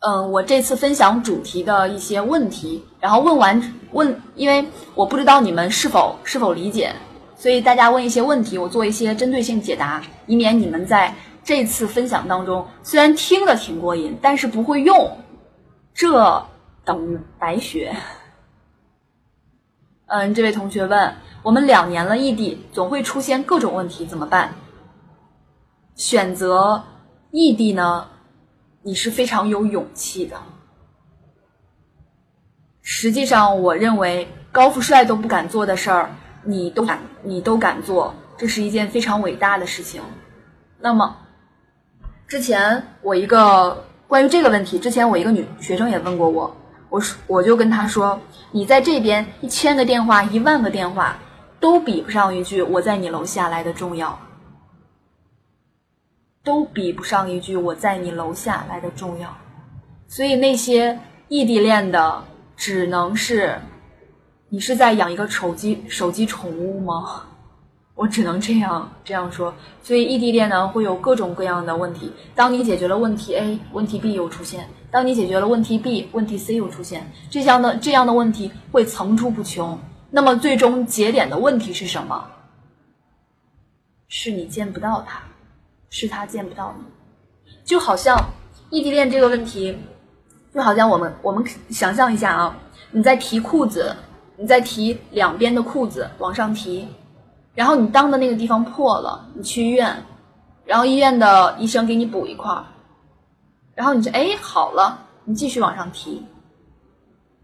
[0.00, 6.94] 嗯，我这次分享主题的一些问题，然后问完问，因为我不知道你们是否是否理解，
[7.36, 11.14] 所以大家问一些问题，我做一些针对性解答，以免你们在。
[11.44, 15.18] 这次分享当中，虽然听的挺过瘾，但是不会用，
[15.92, 16.46] 这
[16.86, 17.94] 等于白学。
[20.06, 24.54] 嗯，这位同学问：我们两年了异地，总会出现各种问题，怎么办？
[25.94, 26.84] 选择
[27.30, 28.08] 异地呢？
[28.82, 30.36] 你是非常有勇气的。
[32.80, 36.10] 实际上，我认为高富帅都不敢做的事儿，
[36.42, 40.00] 你都敢，你都敢做，这是一件非常伟大的事情。
[40.78, 41.18] 那么。
[42.26, 46.56] 之前我一个关于这个问题，之前我一个女学生也问过我，
[46.88, 48.18] 我说我就跟她说，
[48.50, 51.16] 你在这边一千个电话、一万个电话，
[51.60, 54.18] 都比不上一句我在你楼下来的重要，
[56.42, 59.36] 都比不上一句我在你楼下来的重要。
[60.08, 62.24] 所以那些异地恋的，
[62.56, 63.60] 只能是
[64.48, 67.26] 你是在养一个手机手机宠物吗？
[67.94, 72.12] 我只能这样这样说，所以异地恋呢会有各种各样的问题。
[72.34, 77.08] 当你解决了问题 A，问题 B 又出现；当你解决了问题 B，问题 C 又出现。
[77.30, 79.78] 这样的这样的问题会层出不穷。
[80.10, 82.24] 那么最终节点的问题是什么？
[84.08, 85.22] 是你见不到他，
[85.88, 86.84] 是他见不到你。
[87.64, 88.18] 就好像
[88.70, 89.78] 异地恋这个问题，
[90.52, 92.56] 就好像我们我们想象一下啊，
[92.90, 93.94] 你在提裤子，
[94.36, 96.88] 你在提两边的裤子往上提。
[97.54, 100.04] 然后你裆的那个地方破了，你去医院，
[100.64, 102.64] 然后医院的医生给你补一块儿，
[103.74, 106.24] 然后你就哎好了，你继续往上提，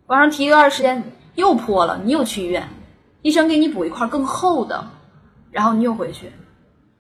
[0.06, 2.68] 往上提一段时间又破了，你又去医院，
[3.22, 4.84] 医生给你补一块更厚的，
[5.50, 6.32] 然后你又回去，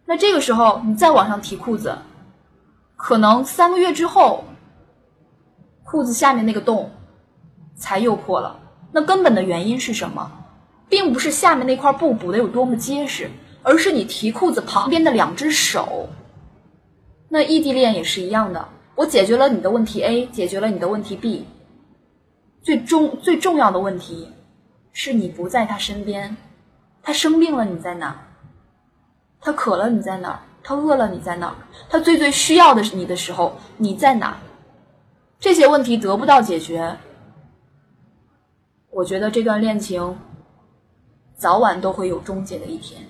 [0.06, 1.98] 那这个时候你再往上提裤子，
[2.96, 4.44] 可能三个月之后，
[5.84, 6.90] 裤子下面那个洞
[7.74, 8.56] 才又破了。
[8.92, 10.30] 那根本的原因是什么？
[10.90, 13.30] 并不是下面那块布补的有多么结实。
[13.62, 16.08] 而是你提裤子旁边的两只手，
[17.28, 18.68] 那异地恋也是一样的。
[18.94, 21.44] 我解决了你的问题 A，解决了你的问题 B，
[22.62, 24.32] 最终最重要的问题
[24.94, 26.34] 是你不在他身边，
[27.02, 28.18] 他生病了你在哪？
[29.42, 30.40] 他渴了你在哪？
[30.62, 31.54] 他饿了你在哪？
[31.90, 34.38] 他最最需要的是你的时候你在哪？
[35.38, 36.96] 这些问题得不到解决，
[38.88, 40.16] 我觉得这段恋情
[41.40, 43.00] 早晚都会有终结的一天。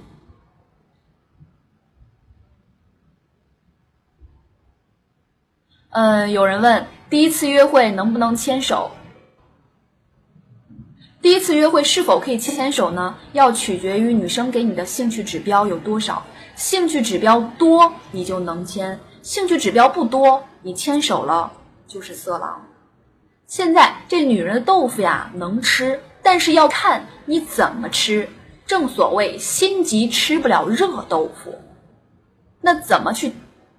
[5.91, 8.93] 嗯，有人问第一次约会能不能牵手？
[11.21, 13.17] 第一次约会是否可以牵手呢？
[13.33, 16.23] 要取决于女生给你的兴趣指标有多少。
[16.55, 21.53] 兴趣指标多，你就能牵；兴趣指标不多，你牵手了
[21.89, 22.65] 就是色狼。
[23.49, 26.01] 现在这女人的豆腐呀，能吃，
[26.33, 28.29] 但是要看你怎么吃。
[28.65, 31.53] 正所谓心急吃不了热豆腐，
[32.61, 33.33] 那怎么去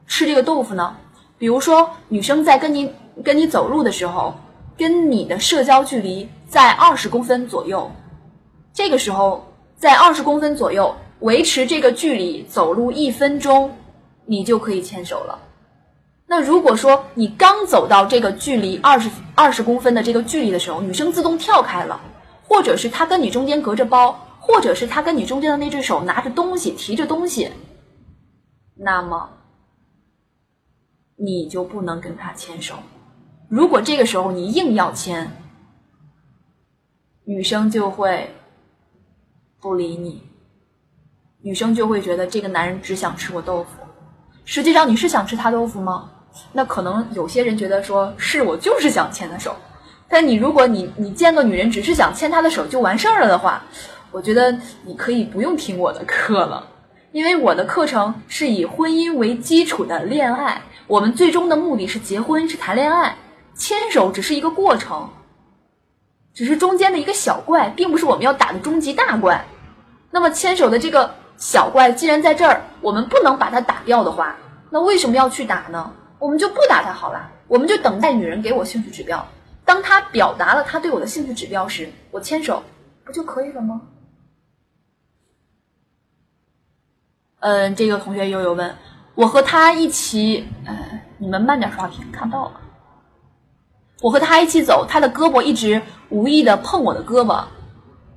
[0.06, 0.98] 吃这个豆腐呢？
[1.38, 4.36] 比如说，女生在跟你跟你走路的时候，
[4.78, 7.90] 跟你的社交距离在二十公分左右，
[8.74, 13.74] 这个时候在二十公分左右维持这个距离走路一分钟，
[14.26, 15.40] 你就可以牵手了。
[16.28, 21.98] 那如果说你刚走到这个距离二十二十公分的这个距离的时候，女生自动跳开了，
[22.52, 27.50] 或者是他跟你中间隔着包，或者是他跟你中间的那只手拿着东西提着东西，
[28.76, 29.30] 那么。
[31.16, 32.76] 你就不能跟他牵手。
[33.48, 35.32] 如果这个时候你硬要牵，
[37.24, 38.36] 女生就会
[39.62, 40.22] 不理你，
[41.42, 43.70] 女生就会觉得这个男人只想吃我豆腐。
[44.44, 46.12] 实际上你是想吃他豆腐吗？
[46.52, 49.56] 那可能有些人觉得说是我就是想牵他手。
[50.12, 53.64] 但你如果你你见个女人只是想牵她的手就完事儿了的话，
[54.12, 56.68] 我觉得你可以不用听我的课了，
[57.14, 60.62] 因为我的课程是以婚姻为基础的恋爱。
[60.88, 63.16] 我们最终的目的是结婚，是谈恋爱，
[63.56, 65.10] 牵手只是一个过程，
[66.34, 69.46] 只是中间的一个小怪，并不是我们要打的终极大怪。
[70.12, 74.36] 那么牵手的这个小怪既然在这儿，我们不能把它打掉的话，
[74.70, 75.90] 那为什么要去打呢？
[76.20, 79.26] 我们就不打它好了，我们就等待女人给我兴趣指标。
[79.72, 82.62] 当他表达了他对我的兴趣指标时，我牵手
[83.06, 83.82] 不就可以了吗？
[87.40, 88.76] 嗯，这个同学又有问。
[89.16, 92.60] 我和他一起，呃，你们慢点刷屏，看到了。
[94.02, 97.46] 我和他一起走，他的胳膊一直无意的碰我的胳膊，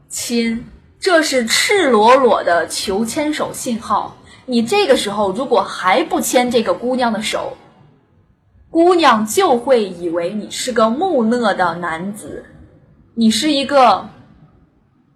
[0.08, 0.66] 亲，
[0.98, 4.16] 这是赤裸裸的求牵手信号。
[4.44, 7.56] 你这个时候如果还不牵这个姑娘的手，
[8.74, 12.44] 姑娘就会以为你是个木讷的男子，
[13.14, 14.08] 你是一个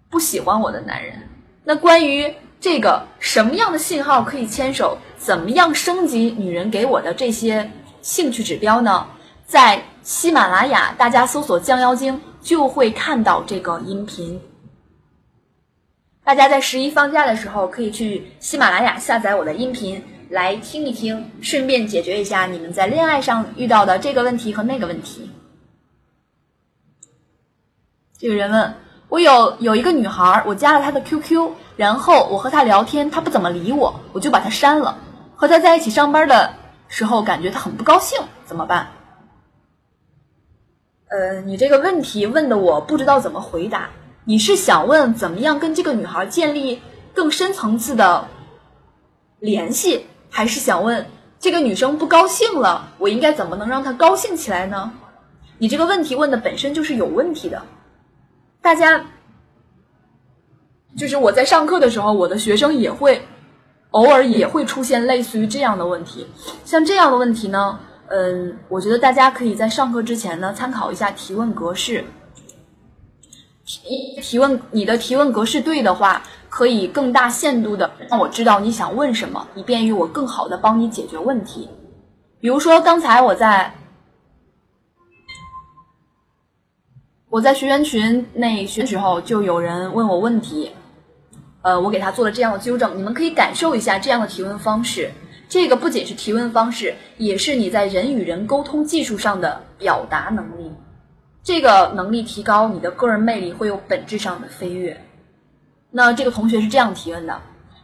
[0.09, 1.27] 不喜欢我的男人。
[1.65, 4.97] 那关于这个什么样的信号可以牵手？
[5.17, 7.69] 怎么样升级女人给我的这些
[8.01, 9.05] 兴趣指标呢？
[9.45, 14.39] 在喜马拉雅，大家搜索“降妖精”就会看到这个音频。
[16.23, 25.31] 大家在十一放假的时候，可以去喜马拉雅下载我的音频来听一听，顺便解决一下你们在恋爱上遇到的这个问题和那个问题。
[28.17, 28.75] 这个人问
[29.07, 34.99] 我有有一个女孩，我加了她的 QQ，然后我和她聊天，她不怎么理我，我就把她删了。
[35.35, 36.53] 和她在一起上班的
[36.87, 38.91] 时候，感觉她很不高兴，怎么办？
[41.07, 43.89] 呃，你这个问题问的我不知道怎么回答。
[44.25, 46.83] 你是想问怎么样跟这个女孩建立
[47.15, 48.27] 更深层次的
[49.39, 51.05] 联系，还是想问
[51.39, 54.91] 这个女生不高兴了，我应该怎么能让她高兴起来呢？
[55.57, 57.61] 你这个问题问的本身就是有问题的。
[58.61, 59.05] 大家，
[60.97, 63.21] 就是我在上课的时候，我的学生也会。
[63.91, 66.27] 偶尔也会出现类似于这样的问题，
[66.63, 72.05] 像这样的问题呢，嗯，我觉得大家可以在上课之前呢参考一下提问格式。
[73.65, 81.69] 提提问，你的提问格式对的话，可以更大限度的让我知道你想问什么，以便于我更好的帮你解决问题。
[82.39, 83.73] 比如说刚才我在
[87.29, 90.71] 我在学员群内学的时候，就有人问我问题。
[91.61, 95.11] 呃，我给他做了这样的纠正，你们可以感受一下这样的提问方式。
[95.49, 100.71] 这个不仅是提问方式，也是你在人与人沟通技术上的表达能力。
[101.43, 104.99] 这个能力提高，你的个人魅力会有本质上的飞跃。
[105.91, 107.41] 那这个同学是这样提问的：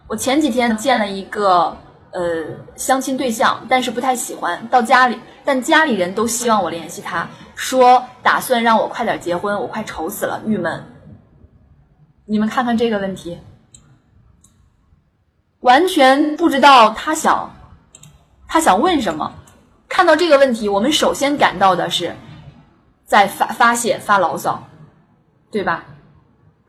[0.08, 1.76] 我前几天见了一个
[2.12, 2.46] 呃
[2.76, 10.84] 相亲对象，但是不太喜欢，到家里，但家里人都希望我联系他，说打算让我快点结婚，我快愁死了，郁闷。
[12.26, 13.40] 你们看看这个问题，
[15.62, 17.56] 完全不知道他想
[18.48, 19.34] 他想问什么。
[19.88, 22.16] 看到这个问题，我们首先感到的是。
[23.08, 24.68] 在发发泄发牢骚，
[25.52, 25.86] 对吧？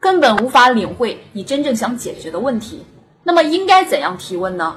[0.00, 2.84] 根本无法领会你真正想解决的问题。
[3.22, 4.76] 那么应该怎样提问呢？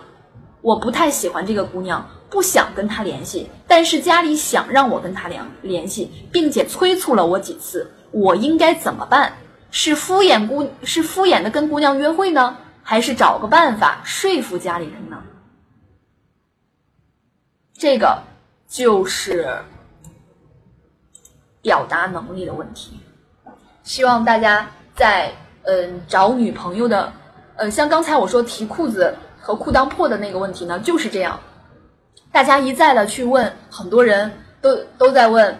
[0.61, 7.91] 我不太喜欢这个姑娘，不想跟她联系，但是家里想让我跟她联联系，并且催促了我几次。
[8.11, 9.34] 我应该怎么办？
[9.72, 15.22] 是敷衍姑是敷衍的跟姑娘约会呢，还是找个办法说服家里人呢？
[17.74, 18.24] 这个
[18.67, 19.63] 就是。
[21.61, 23.01] 表达能力的问题，
[23.84, 25.32] 希望大家在
[25.64, 27.10] 嗯找女朋友的，
[27.56, 31.39] 呃像刚才我说提裤子和裤裆破的那个问题呢，就是这样。
[32.34, 34.30] 大家一再的去问，很多人
[34.60, 35.58] 都都在问，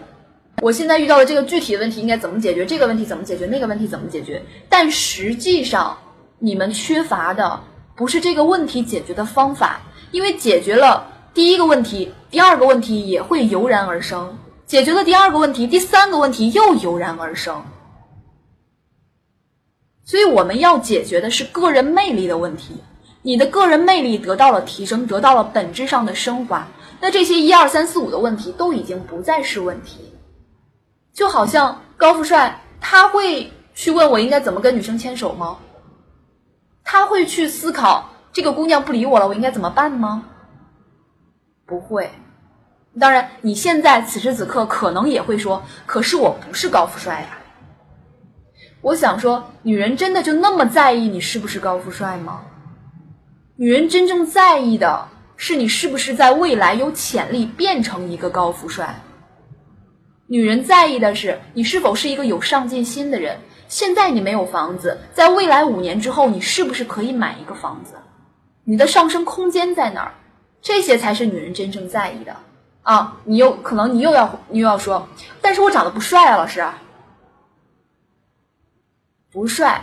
[0.60, 2.66] 我现在遇到的这个具体的问题应该怎么解决？
[2.66, 3.46] 这个问题怎么解决？
[3.46, 4.42] 那个问题怎么解决？
[4.68, 5.96] 但实际上，
[6.38, 7.58] 你们缺乏的
[7.96, 9.80] 不是这个问题解决的方法，
[10.10, 14.36] 因为解决了第一个问题，第二个问题也会油然而生。
[14.66, 17.64] 解决了第二个问题，第三个问题又油然而生。
[20.10, 22.74] 所以我们要解决的是个人魅力的问题。
[23.22, 26.66] 你的个人魅力得到了提升，得到了本质上的升华，
[27.00, 30.12] 那这些一二三四五的问题都已经不再是问题。
[31.12, 35.56] 就好像高富帅，他会去问我应该怎么跟女生牵手吗？
[36.82, 40.24] 他会去思考这个姑娘不理我了，我应该怎么办吗？
[41.64, 42.10] 不会。
[42.98, 47.36] 当然，你现在此时此刻可能也会说：“可是我不是高富帅呀。”
[48.82, 52.40] 我想说，女人真的就那么在意你是不是高富帅吗？
[53.56, 55.06] 女人真正在意的
[55.36, 58.94] 是你是不是在未来有潜力变成一个高富帅。
[60.26, 63.36] 女人在意的是你是否是一个有上进心的人。
[63.68, 67.94] 现在你没有房子，在未来五年之后，你是不是可以买一个房子？
[68.64, 70.12] 你的上升空间在哪儿？
[70.62, 72.34] 这些才是女人真正在意的。
[72.82, 75.06] 啊，你又可能你又要你又要说，
[75.40, 76.64] 但是我长得不帅啊，老师，
[79.32, 79.82] 不帅。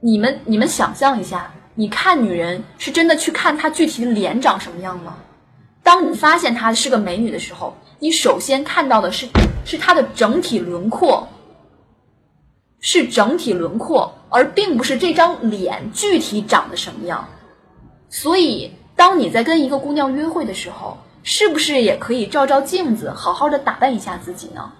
[0.00, 5.16] 你们你们想象一下，你看女人是真的去看她具体的脸长什么样吗？
[5.82, 9.26] 当你发现她是个美女的时候，你首先看到的是
[9.64, 11.26] 是她的整体轮廓，
[12.80, 17.26] 是整体轮廓，而并不是这张脸具体长得什么样。
[18.08, 24.72] 所以，当你在跟一个姑娘约会的时候，是不是也可以照照镜子，好好的打扮一下自己呢？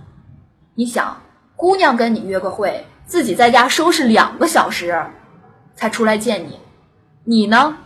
[0.75, 1.21] 你想，
[1.57, 5.07] 姑娘跟你约个会，自己在家收拾两个小时，
[5.75, 6.61] 才出来见你，
[7.25, 7.79] 你呢？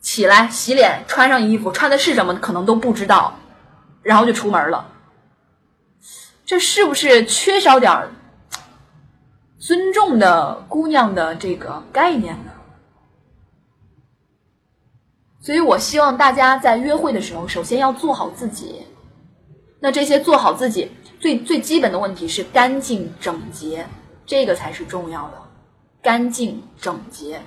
[0.00, 3.34] 起来洗脸，穿上衣服，穿的是什么可能都不知道，
[4.02, 4.90] 然后就出门了。
[6.44, 8.10] 这是不是缺少点
[9.58, 12.52] 尊重的姑娘的这个概念呢？
[15.40, 18.86] 所以我希望大家在约会的时候，首先要做好自己。
[19.80, 23.86] 那这些做好自己最最基本的问题是干净整洁，
[24.26, 25.34] 这个才是重要的。
[26.02, 27.40] 干净整洁，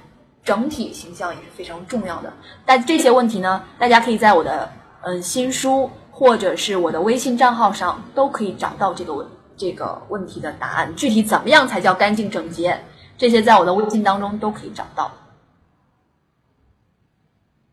[0.43, 2.34] 整体形象也是非常重要的。
[2.65, 10.95] 但这些问题呢，大家可以在我的嗯新书或者是我的微信账号上都可以找到这个问这个问题的答案。
[10.95, 12.84] 具体怎么样才叫干净整洁，
[13.18, 15.11] 这些在我的微信当中都可以找到。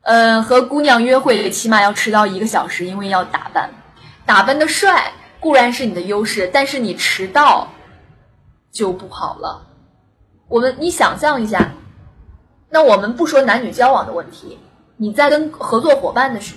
[0.02, 3.70] 嗯，和姑娘约会起码要迟到一个小时，因为要打扮，
[4.26, 5.10] 打扮的帅
[5.44, 7.68] 固然是你的优势，但是你迟到
[8.72, 9.60] 就不好了。
[10.48, 11.70] 我们，你想象一下，
[12.70, 14.58] 那我们不说男女交往的问题，
[14.96, 16.54] 你在跟合作伙伴的时，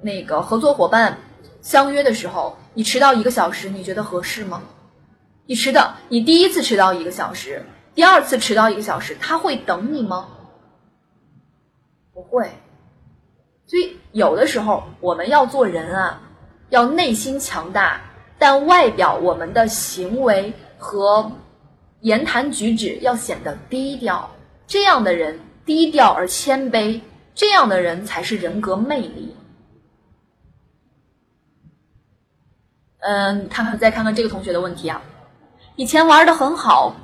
[0.00, 1.16] 那个合作伙伴
[1.62, 4.60] 相约的时候，你迟到一个小时，你觉得合适吗？
[5.46, 7.64] 你迟到，你第一次迟到一个小时，
[7.94, 10.26] 第二次迟到一个小时，他会等你吗？
[12.12, 12.50] 不会。
[13.68, 16.20] 所以，有的时候我们要做人啊，
[16.70, 18.00] 要内心强大，
[18.38, 21.30] 但外表我们的行为和
[22.00, 24.30] 言谈举止要显得低调。
[24.66, 27.00] 这样的人低调而谦卑，
[27.34, 29.34] 这样的人才是人格魅力。
[32.98, 35.00] 嗯，看看再看看这个同学的问题啊，
[35.76, 36.96] 以前玩的很好，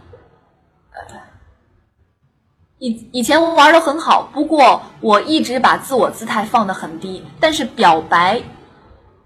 [2.79, 8.43] 以以前玩的很好，不过我一直把自我姿态放得很低，但是表白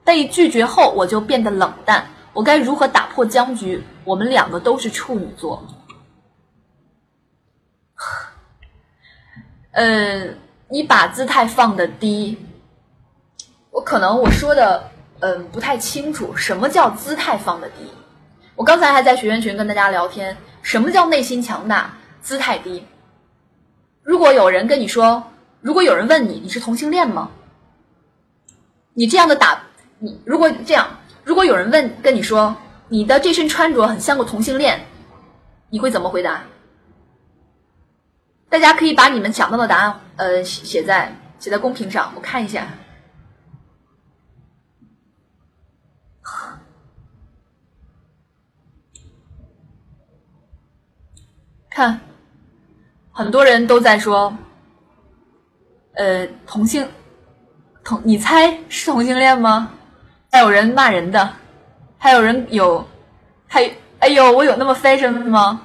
[0.06, 2.06] 被拒绝后，我就变得冷淡。
[2.32, 3.82] 我该如何打破僵局？
[4.04, 5.66] 我们两个都是处女座。
[9.72, 10.38] 嗯，
[10.68, 12.38] 你把姿态放的低，
[13.70, 14.88] 我可能我说的
[15.18, 17.90] 嗯不太清楚，什么叫姿态放的低？
[18.54, 21.92] 我刚才还在学员群跟大家聊天，什么叫内心强大，
[22.22, 22.86] 姿态低？
[24.02, 25.22] 如果有人跟你说，
[25.60, 27.30] 如果有人问你你是同性恋吗？
[28.94, 29.65] 你这样的打
[29.98, 30.88] 你，如果这样。
[31.24, 32.56] 如果有人问跟你说
[32.88, 34.86] 你的这身穿着很像个同性恋，
[35.70, 36.44] 你会怎么回答？
[38.48, 42.68] 大家可以把你们想到的答案呃写在写在公屏上，我看一下。
[51.68, 52.00] 看，
[53.10, 54.34] 很多人都在说，
[55.94, 56.88] 呃，同性
[57.82, 59.72] 同，你猜是同性恋吗？
[60.36, 61.30] 还有人骂人的，
[61.96, 62.86] 还有人有，
[63.46, 63.70] 还
[64.00, 65.62] 哎呦，我有那么 fashion 吗？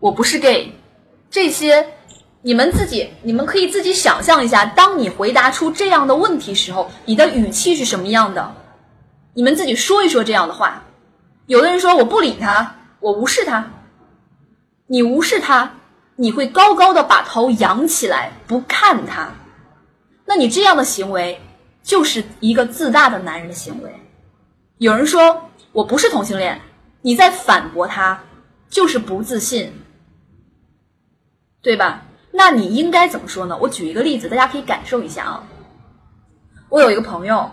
[0.00, 0.72] 我不是 gay，
[1.30, 1.86] 这些
[2.42, 8.52] 你们自己，你们可以自己想象一下，当你回答出这样的问题时候，你的语气是什么样的？
[9.32, 10.82] 你们自己说一说这样的话。
[11.46, 13.64] 有的人说我不理他，我无视他。
[14.88, 15.72] 你无视他，
[16.16, 19.28] 你会高高的把头扬起来不看他，
[20.26, 21.40] 那你这样的行为。
[21.84, 23.94] 就是一个自大的男人的行为。
[24.78, 26.60] 有人说我不是同性恋，
[27.02, 28.24] 你在反驳他，
[28.68, 29.72] 就是不自信，
[31.62, 32.06] 对吧？
[32.32, 33.56] 那你应该怎么说呢？
[33.60, 35.44] 我举一个例子，大家可以感受一下啊。
[36.70, 37.52] 我有一个朋友，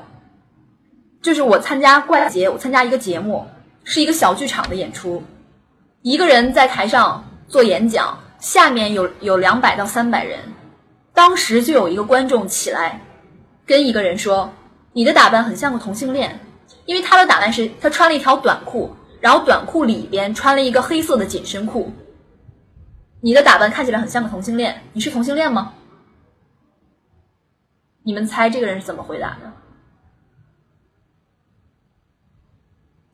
[1.22, 3.46] 就是我参加怪节，我参加一个节目，
[3.84, 5.22] 是一个小剧场的演出，
[6.02, 10.40] 一个人在台上做演讲，下面有有两百到三百人，
[11.14, 13.02] 当时就有一个观众起来。
[13.72, 14.52] 跟一个人说，
[14.92, 16.38] 你的打扮很像个同性恋，
[16.84, 21.90] 因为他的打扮是他穿了一条短裤，然后短裤里边穿了一个黑色的紧身裤。
[23.22, 25.74] 你的打扮看起来很像个同性恋，你是同性恋吗？
[28.04, 29.54] 你们猜这个人是怎么回答的？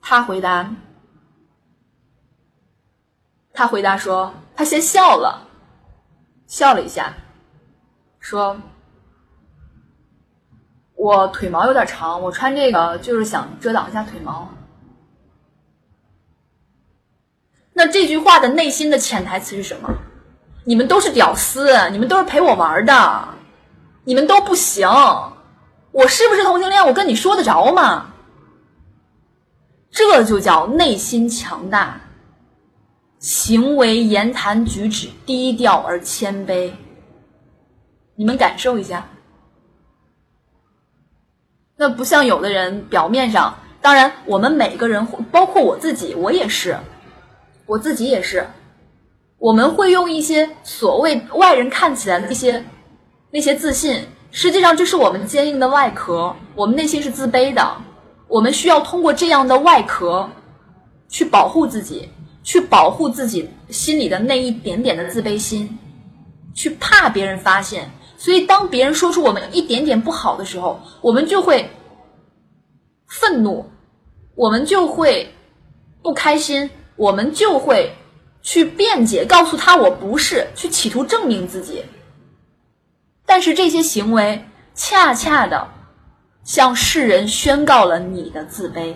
[0.01, 0.75] 他回答，
[3.53, 5.47] 他回答说，他先笑了，
[6.47, 7.13] 笑了一下，
[8.19, 8.59] 说。
[10.97, 14.49] 我腿毛有点长，我穿这个就是想遮挡一下腿毛。
[17.71, 19.87] 那这句话的内心的潜台词是什么？
[20.63, 23.27] 你们都是屌丝，你们都是陪我玩的，
[24.03, 24.89] 你们都不行。
[25.91, 26.85] 我是不是同性恋？
[26.85, 28.07] 我跟你说得着吗？
[29.91, 32.01] 这就叫内心强大，
[33.19, 36.71] 行为言谈举止低调而谦卑。
[38.15, 39.07] 你们感受一下。
[41.77, 46.75] 那不像有的人表面上，当然我们每个人，包括我自己，我也是，
[47.67, 48.47] 我自己也是，
[49.37, 52.63] 我们会用一些所谓外人看起来的一些
[53.29, 57.77] 那些自信，实际上这是我们坚硬的外壳，我们内心是自卑的，
[58.27, 60.27] 我们需要通过这样的外壳
[61.07, 62.09] 去保护自己，
[62.43, 65.77] 去保护自己心里的那一点点的自卑心，
[66.55, 67.91] 去怕别人发现。
[68.19, 71.69] 所以，当别人说出我们一点点不好的时候，我们就会
[73.05, 73.69] 愤怒，
[74.33, 75.31] 我们就会
[76.01, 77.95] 不开心，我们就会
[78.41, 81.85] 去辩解，告诉他我不是，去企图证明自己。
[83.23, 84.43] 但是这些行为
[84.73, 85.67] 恰恰的
[86.43, 88.95] 向世人宣告了你的自卑。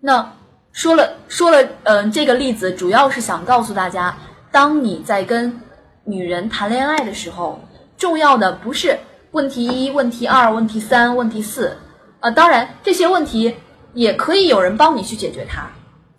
[0.00, 0.32] 那
[0.72, 4.16] 说了说了，嗯，这个例子主要是想告诉大家。
[4.52, 5.62] 当你在跟
[6.04, 7.58] 女人谈恋爱的时候，
[7.96, 8.98] 重要的不是
[9.30, 11.78] 问题一、问题二、问题三、问题四，
[12.20, 13.56] 啊，当然这些问题
[13.94, 15.70] 也可以有人帮你去解决它，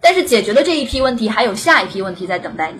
[0.01, 2.79] 但是解决了这一批问题，还有下一批问题在等待你。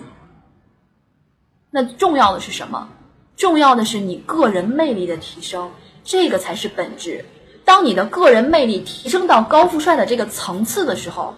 [1.70, 2.88] 那重要的是什么？
[3.36, 5.70] 重要的是你个人魅力的提升，
[6.02, 7.24] 这个才是本质。
[7.64, 11.32] 当你的个人魅力提升到高富帅的这个层次的时候。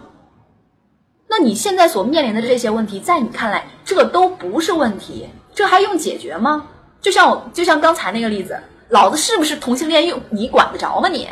[1.29, 6.67] 那你现在所面临的这些问题，在你看来，这都不是问题，这还用解决吗？
[7.01, 8.57] 就像我，就像刚才那个例子，
[8.89, 11.09] 老子是不是同性恋，用你管得着吗？
[11.09, 11.29] 你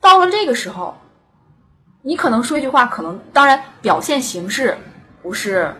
[0.00, 0.94] 到了这个时候，
[2.02, 4.76] 你可能说一句话，可能当然表现形式
[5.22, 5.74] 不是，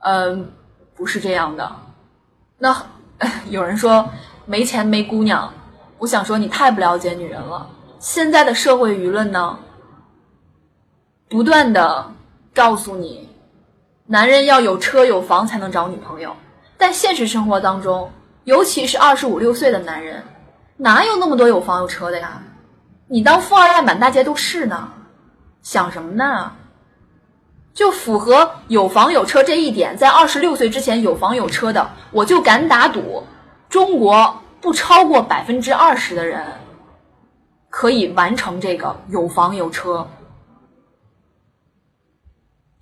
[0.00, 0.52] 嗯，
[0.94, 1.74] 不是这样的。
[2.58, 2.86] 那
[3.48, 4.10] 有人说
[4.44, 5.52] 没钱没姑娘，
[5.98, 7.68] 我想说你太不了解女人了。
[8.00, 9.58] 现在的社会舆论呢，
[11.28, 12.10] 不断的
[12.54, 13.28] 告诉你，
[14.06, 16.34] 男人要有车有房才能找女朋友。
[16.78, 18.10] 但现实生活当中，
[18.44, 20.24] 尤其是二十五六岁的男人，
[20.78, 22.42] 哪有那么多有房有车的呀？
[23.06, 24.90] 你当富二代满大街都是呢，
[25.60, 26.52] 想什么呢？
[27.74, 33.22] 就符合有房有车这一点，在二十六岁之前有房有车的，我就敢打赌，
[33.68, 36.42] 中国不超过百分之二十的人
[37.70, 40.06] 可以完成这个有房有车，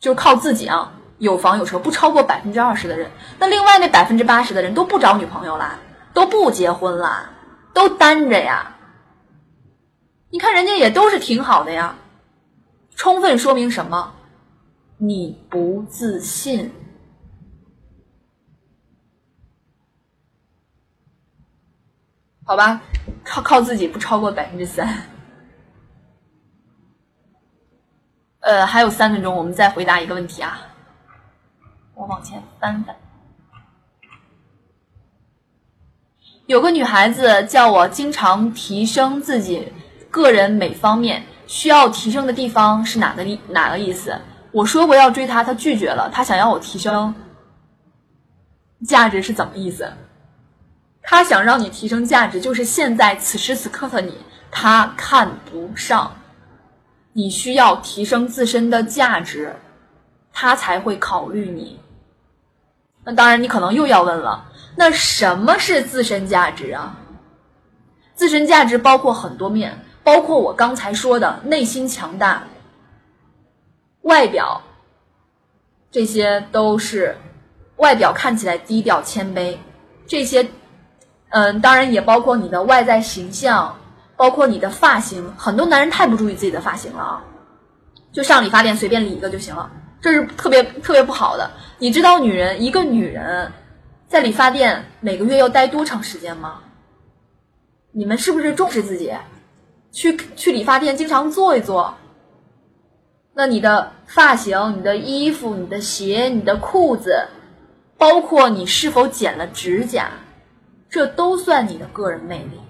[0.01, 5.79] 就靠自己啊，有房有车不超过百分之二十的人，那另外那百分之八十的人都不找女朋友啦，
[6.15, 7.31] 都不结婚啦，
[7.75, 8.75] 都单着呀。
[10.31, 11.95] 你看人家也都是挺好的呀，
[12.97, 14.15] 充分说明什么？
[14.97, 16.73] 你不自信，
[22.49, 22.81] 好吧？
[23.23, 24.89] 靠靠自己不超过百分之三。
[28.41, 30.59] 呃，还有三分钟，我们再回答一个问题啊。
[31.93, 32.97] 我往前翻翻。
[36.47, 39.71] 有个女孩子叫我经常提升自己
[40.11, 44.19] 个人每方面需要提升的地方是哪个意哪个意思？
[44.53, 46.09] 我说过要追她，她拒绝了。
[46.11, 47.15] 她想要我提升
[48.87, 49.93] 价值是怎么意思？
[51.11, 54.15] 他想让你提升价值，就是现在此时此刻的你，
[54.51, 56.15] 他看不上。
[57.15, 59.57] 你需要提升自身的价值，
[60.35, 61.81] 他才会考虑你。
[63.05, 66.95] 那当然，你可能又要问了，那什么是自身价值啊？
[68.15, 72.43] 自身价值包括很多面，包括我刚才说的内心强大。
[74.03, 74.61] 外表，
[75.91, 77.17] 这些都是
[77.77, 79.57] 外表看起来低调谦卑，
[80.07, 80.47] 这些，
[81.31, 83.77] 嗯，当然也包括你的外在形象，
[84.17, 85.33] 包括你的发型。
[85.37, 87.25] 很多男人太不注意自己的发型了啊，
[88.13, 89.71] 就上理发店随便理一个就行了，
[90.01, 91.51] 这是特别特别不好的。
[91.79, 93.53] 你知道女人一个女人
[94.09, 96.61] 在理发店每个月要待多长时间吗？
[97.93, 99.13] 你们是不是重视自己？
[99.91, 101.95] 去去理发店经常坐一坐。
[103.35, 107.29] 那你的发型、你的衣服、你的鞋、你的裤子，
[107.97, 110.11] 包括你是否剪了指甲，
[110.89, 112.61] 这都算你的个人魅力。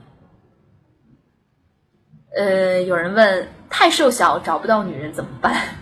[2.37, 5.77] 呃，有人问太瘦小找不到女人怎么办？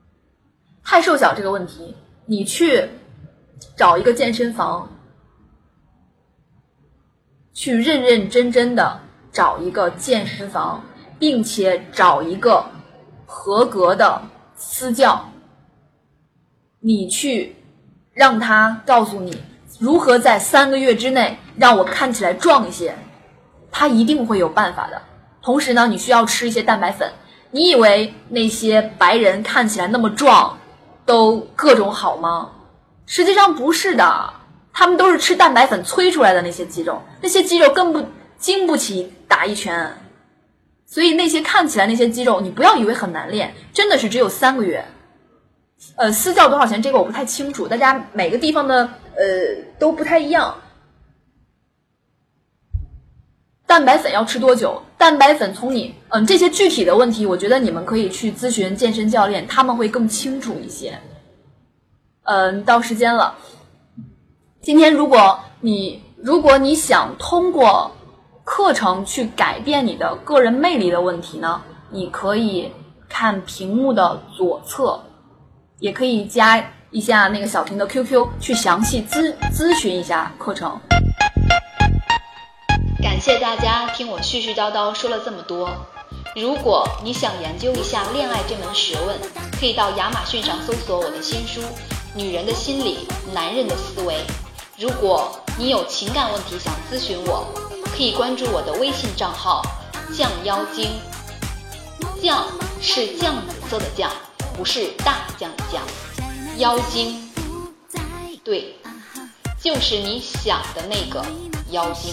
[0.84, 1.94] 太瘦小这个问题，
[2.26, 2.88] 你去
[3.76, 4.88] 找一个健身房，
[7.52, 10.82] 去认认真真的找一个健身房，
[11.18, 12.64] 并且找一个。
[13.32, 14.22] 合格的
[14.56, 15.30] 私教，
[16.80, 17.54] 你去
[18.12, 19.40] 让他告诉你
[19.80, 22.94] 如何在三个月之内让我看起来壮一些，
[23.72, 25.00] 他一定会有办法的。
[25.40, 27.10] 同时呢，你需要吃一些蛋白粉。
[27.50, 30.58] 你以为那些白人看起来那么壮，
[31.06, 32.50] 都各种好吗？
[33.06, 34.34] 实际上不是的，
[34.70, 38.06] 他们都是吃蛋白粉催出来的那些肌肉，那些肌肉更不
[38.38, 39.96] 经不起打一拳。
[40.86, 44.84] 所以那些看起来那些肌肉，你不要以为很难练，真的是只有三个月。
[45.96, 46.82] 呃，私教多少钱？
[46.82, 48.86] 这个我不太清楚，大家每个地方的
[49.16, 50.54] 呃都不太一样。
[53.66, 54.82] 蛋白粉要吃多久？
[54.98, 60.98] 蛋白粉从你嗯这些具体的问题，我觉得你们可以去咨询健身教练，他们会更清楚一些。
[62.24, 63.36] 嗯，到时间了。
[64.60, 67.92] 今天如果你如果你想通过。
[68.42, 71.62] 课程去改变你的个人魅力的问题呢？
[71.90, 72.72] 你可以
[73.08, 75.00] 看屏幕的左侧，
[75.78, 76.56] 也可以加
[76.92, 80.78] 一下那个小婷的 QQ 去详细咨咨询一下课程。
[83.00, 85.70] 感谢大家听我絮絮叨叨说了这么多。
[86.34, 89.16] 如果你想研究一下恋爱这门学问，
[89.58, 91.60] 可以到亚马逊上搜索我的新书
[92.14, 94.14] 《女人的心理，男人的思维》。
[94.76, 97.46] 如果你有情感问题想咨询我。
[97.92, 99.60] 可以关注我的微信账号
[100.16, 100.88] “酱妖精”，
[102.22, 102.46] 酱
[102.80, 104.10] 是酱紫色的酱，
[104.56, 105.82] 不是大酱的酱。
[106.60, 107.18] 妖精，
[108.44, 108.76] 对，
[109.62, 111.24] 就是你想的那个
[111.70, 112.12] 妖精。